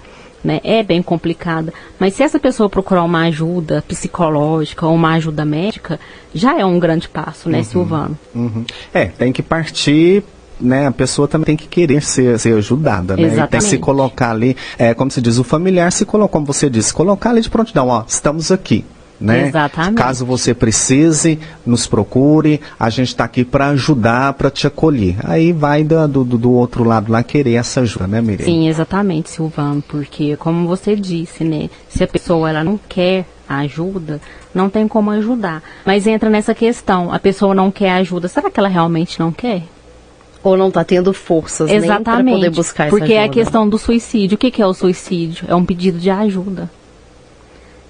né, 0.43 0.59
é 0.63 0.83
bem 0.83 1.01
complicada, 1.01 1.73
mas 1.99 2.13
se 2.13 2.23
essa 2.23 2.39
pessoa 2.39 2.69
procurar 2.69 3.03
uma 3.03 3.23
ajuda 3.25 3.83
psicológica 3.87 4.85
ou 4.85 4.95
uma 4.95 5.13
ajuda 5.13 5.43
médica, 5.43 5.99
já 6.33 6.57
é 6.57 6.65
um 6.65 6.79
grande 6.79 7.09
passo, 7.09 7.49
né, 7.49 7.59
uhum, 7.59 7.63
Silvano? 7.63 8.19
Uhum. 8.33 8.65
É, 8.93 9.05
tem 9.05 9.31
que 9.31 9.41
partir 9.41 10.23
né, 10.59 10.87
a 10.87 10.91
pessoa 10.91 11.27
também 11.27 11.45
tem 11.45 11.57
que 11.57 11.67
querer 11.67 12.01
ser, 12.01 12.39
ser 12.39 12.57
ajudada, 12.57 13.15
né? 13.15 13.23
Exatamente. 13.23 13.49
Tem 13.51 13.59
que 13.59 13.65
se 13.65 13.77
colocar 13.77 14.31
ali, 14.31 14.57
é, 14.77 14.93
como 14.93 15.11
se 15.11 15.21
diz, 15.21 15.37
o 15.37 15.43
familiar 15.43 15.91
se 15.91 16.05
colocar, 16.05 16.33
como 16.33 16.45
você 16.45 16.69
disse, 16.69 16.93
colocar 16.93 17.29
ali 17.29 17.41
de 17.41 17.49
prontidão, 17.49 17.89
ó, 17.89 18.03
estamos 18.07 18.51
aqui. 18.51 18.83
Né? 19.19 19.47
Exatamente. 19.47 19.95
Caso 19.95 20.25
você 20.25 20.53
precise, 20.53 21.39
nos 21.65 21.87
procure, 21.87 22.61
a 22.79 22.89
gente 22.89 23.09
está 23.09 23.23
aqui 23.23 23.43
para 23.43 23.69
ajudar, 23.69 24.33
para 24.33 24.51
te 24.51 24.67
acolher. 24.67 25.15
Aí 25.23 25.51
vai 25.51 25.83
do, 25.83 26.07
do, 26.07 26.23
do, 26.23 26.51
outro 26.51 26.83
lado 26.83 27.11
lá 27.11 27.23
querer 27.23 27.53
essa 27.53 27.81
ajuda, 27.81 28.07
né, 28.07 28.21
Miriam? 28.21 28.45
Sim, 28.45 28.67
exatamente, 28.67 29.29
Silvano, 29.29 29.83
porque 29.87 30.35
como 30.37 30.67
você 30.67 30.95
disse, 30.95 31.43
né, 31.43 31.69
se 31.89 32.03
a 32.03 32.07
pessoa 32.07 32.49
ela 32.49 32.63
não 32.63 32.79
quer 32.87 33.25
ajuda, 33.49 34.21
não 34.53 34.69
tem 34.69 34.87
como 34.87 35.09
ajudar. 35.11 35.63
Mas 35.85 36.05
entra 36.05 36.29
nessa 36.29 36.53
questão, 36.53 37.11
a 37.11 37.17
pessoa 37.17 37.55
não 37.55 37.71
quer 37.71 37.91
ajuda, 37.93 38.27
será 38.27 38.51
que 38.51 38.59
ela 38.59 38.69
realmente 38.69 39.19
não 39.19 39.31
quer? 39.31 39.63
ou 40.43 40.55
não 40.55 40.69
está 40.69 40.83
tendo 40.83 41.13
forças 41.13 41.69
para 41.69 42.23
poder 42.23 42.49
buscar 42.51 42.89
porque 42.89 43.03
essa 43.03 43.13
ajuda. 43.13 43.13
é 43.13 43.23
a 43.25 43.29
questão 43.29 43.67
do 43.67 43.77
suicídio. 43.77 44.35
O 44.35 44.37
que, 44.37 44.49
que, 44.49 44.61
é 44.61 44.65
o 44.65 44.73
suicídio? 44.73 45.45
É 45.49 45.55
um 45.55 45.65
pedido 45.65 45.99
de 45.99 46.09
ajuda. 46.09 46.69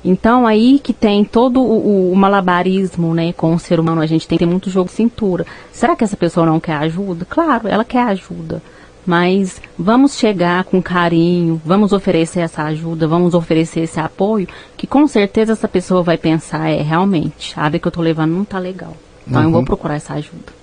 Então 0.07 0.47
aí 0.47 0.79
que 0.79 0.93
tem 0.93 1.25
todo 1.25 1.61
o, 1.61 2.13
o, 2.13 2.15
malabarismo, 2.15 3.13
né, 3.13 3.33
com 3.33 3.53
o 3.53 3.59
ser 3.59 3.77
humano, 3.77 3.99
a 3.99 4.05
gente 4.05 4.25
tem 4.25 4.37
que 4.37 4.45
ter 4.45 4.49
muito 4.49 4.69
jogo 4.69 4.89
de 4.89 4.95
cintura. 4.95 5.45
Será 5.69 5.97
que 5.97 6.03
essa 6.03 6.15
pessoa 6.15 6.45
não 6.45 6.61
quer 6.61 6.75
ajuda? 6.75 7.25
Claro, 7.25 7.67
ela 7.67 7.83
quer 7.83 8.03
ajuda. 8.03 8.61
Mas 9.05 9.61
vamos 9.77 10.17
chegar 10.17 10.63
com 10.63 10.81
carinho, 10.81 11.61
vamos 11.65 11.91
oferecer 11.91 12.39
essa 12.39 12.63
ajuda, 12.63 13.05
vamos 13.05 13.33
oferecer 13.33 13.81
esse 13.81 13.99
apoio, 13.99 14.47
que 14.77 14.87
com 14.87 15.05
certeza 15.07 15.53
essa 15.53 15.67
pessoa 15.67 16.01
vai 16.01 16.17
pensar, 16.17 16.69
é, 16.69 16.81
realmente, 16.81 17.53
a 17.57 17.63
área 17.63 17.79
que 17.79 17.87
eu 17.87 17.89
estou 17.89 18.03
levando 18.03 18.31
não 18.31 18.43
está 18.43 18.59
legal. 18.59 18.95
Então 19.27 19.41
uhum. 19.41 19.47
eu 19.47 19.51
vou 19.51 19.65
procurar 19.65 19.95
essa 19.95 20.13
ajuda. 20.13 20.53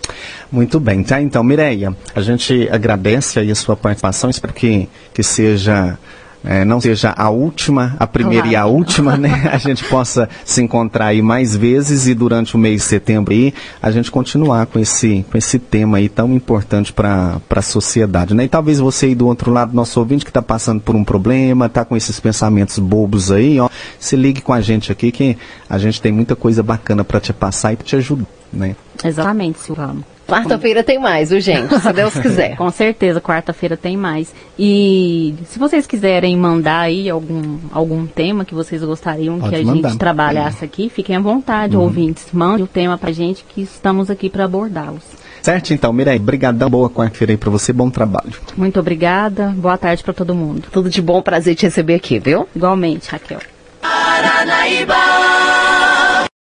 Muito 0.50 0.80
bem, 0.80 1.02
tá? 1.02 1.20
Então, 1.20 1.44
Mireia, 1.44 1.94
a 2.14 2.20
gente 2.22 2.66
agradece 2.70 3.40
aí 3.40 3.50
a 3.50 3.54
sua 3.54 3.76
participação, 3.76 4.30
espero 4.30 4.54
que, 4.54 4.88
que 5.12 5.22
seja 5.22 5.98
é, 6.44 6.64
não 6.64 6.80
seja 6.80 7.14
a 7.16 7.30
última, 7.30 7.96
a 7.98 8.06
primeira 8.06 8.42
claro. 8.42 8.52
e 8.52 8.56
a 8.56 8.66
última, 8.66 9.16
né? 9.16 9.48
A 9.50 9.56
gente 9.56 9.82
possa 9.84 10.28
se 10.44 10.62
encontrar 10.62 11.06
aí 11.06 11.22
mais 11.22 11.56
vezes 11.56 12.06
e 12.06 12.14
durante 12.14 12.54
o 12.54 12.58
mês 12.58 12.82
de 12.82 12.88
setembro 12.88 13.32
aí 13.32 13.54
a 13.80 13.90
gente 13.90 14.10
continuar 14.10 14.66
com 14.66 14.78
esse, 14.78 15.24
com 15.30 15.38
esse 15.38 15.58
tema 15.58 15.98
aí 15.98 16.08
tão 16.08 16.32
importante 16.34 16.92
para 16.92 17.40
a 17.48 17.62
sociedade, 17.62 18.34
né? 18.34 18.44
E 18.44 18.48
talvez 18.48 18.78
você 18.78 19.06
aí 19.06 19.14
do 19.14 19.26
outro 19.26 19.50
lado, 19.52 19.74
nosso 19.74 19.98
ouvinte 20.00 20.24
que 20.24 20.30
está 20.30 20.42
passando 20.42 20.80
por 20.80 20.94
um 20.94 21.04
problema, 21.04 21.66
está 21.66 21.84
com 21.84 21.96
esses 21.96 22.18
pensamentos 22.20 22.78
bobos 22.78 23.30
aí, 23.30 23.58
ó, 23.60 23.68
se 23.98 24.16
ligue 24.16 24.40
com 24.40 24.52
a 24.52 24.60
gente 24.60 24.90
aqui 24.92 25.10
que 25.10 25.38
a 25.68 25.78
gente 25.78 26.00
tem 26.00 26.12
muita 26.12 26.36
coisa 26.36 26.62
bacana 26.62 27.04
para 27.04 27.20
te 27.20 27.32
passar 27.32 27.72
e 27.72 27.76
te 27.76 27.96
ajudar, 27.96 28.26
né? 28.52 28.76
Exatamente, 29.02 29.60
Silvano. 29.60 30.04
Quarta-feira 30.26 30.82
tem 30.82 30.98
mais, 30.98 31.30
viu, 31.30 31.40
gente? 31.40 31.78
Se 31.78 31.92
Deus 31.92 32.14
quiser. 32.14 32.56
Com 32.58 32.70
certeza, 32.70 33.20
quarta-feira 33.20 33.76
tem 33.76 33.96
mais. 33.96 34.34
E 34.58 35.34
se 35.46 35.58
vocês 35.58 35.86
quiserem 35.86 36.36
mandar 36.36 36.80
aí 36.80 37.08
algum, 37.08 37.58
algum 37.72 38.06
tema 38.06 38.44
que 38.44 38.54
vocês 38.54 38.82
gostariam 38.82 39.38
Pode 39.38 39.54
que 39.54 39.60
a 39.60 39.64
mandar. 39.64 39.88
gente 39.90 39.98
trabalhasse 39.98 40.64
aqui, 40.64 40.88
fiquem 40.88 41.16
à 41.16 41.20
vontade, 41.20 41.76
uhum. 41.76 41.82
ouvintes. 41.82 42.26
Mande 42.32 42.62
o 42.62 42.66
tema 42.66 42.96
pra 42.96 43.12
gente 43.12 43.44
que 43.44 43.62
estamos 43.62 44.10
aqui 44.10 44.28
para 44.30 44.44
abordá-los. 44.44 45.02
Certo, 45.42 45.74
então, 45.74 45.92
Mirei, 45.92 46.18
brigadão, 46.18 46.70
boa 46.70 46.88
quarta-feira 46.88 47.34
aí 47.34 47.36
para 47.36 47.50
você, 47.50 47.70
bom 47.70 47.90
trabalho. 47.90 48.32
Muito 48.56 48.80
obrigada, 48.80 49.48
boa 49.48 49.76
tarde 49.76 50.02
para 50.02 50.14
todo 50.14 50.34
mundo. 50.34 50.68
Tudo 50.72 50.88
de 50.88 51.02
bom, 51.02 51.20
prazer 51.20 51.54
te 51.54 51.66
receber 51.66 51.96
aqui, 51.96 52.18
viu? 52.18 52.48
Igualmente, 52.56 53.10
Raquel. 53.10 53.40
Paranaíba! 53.82 54.94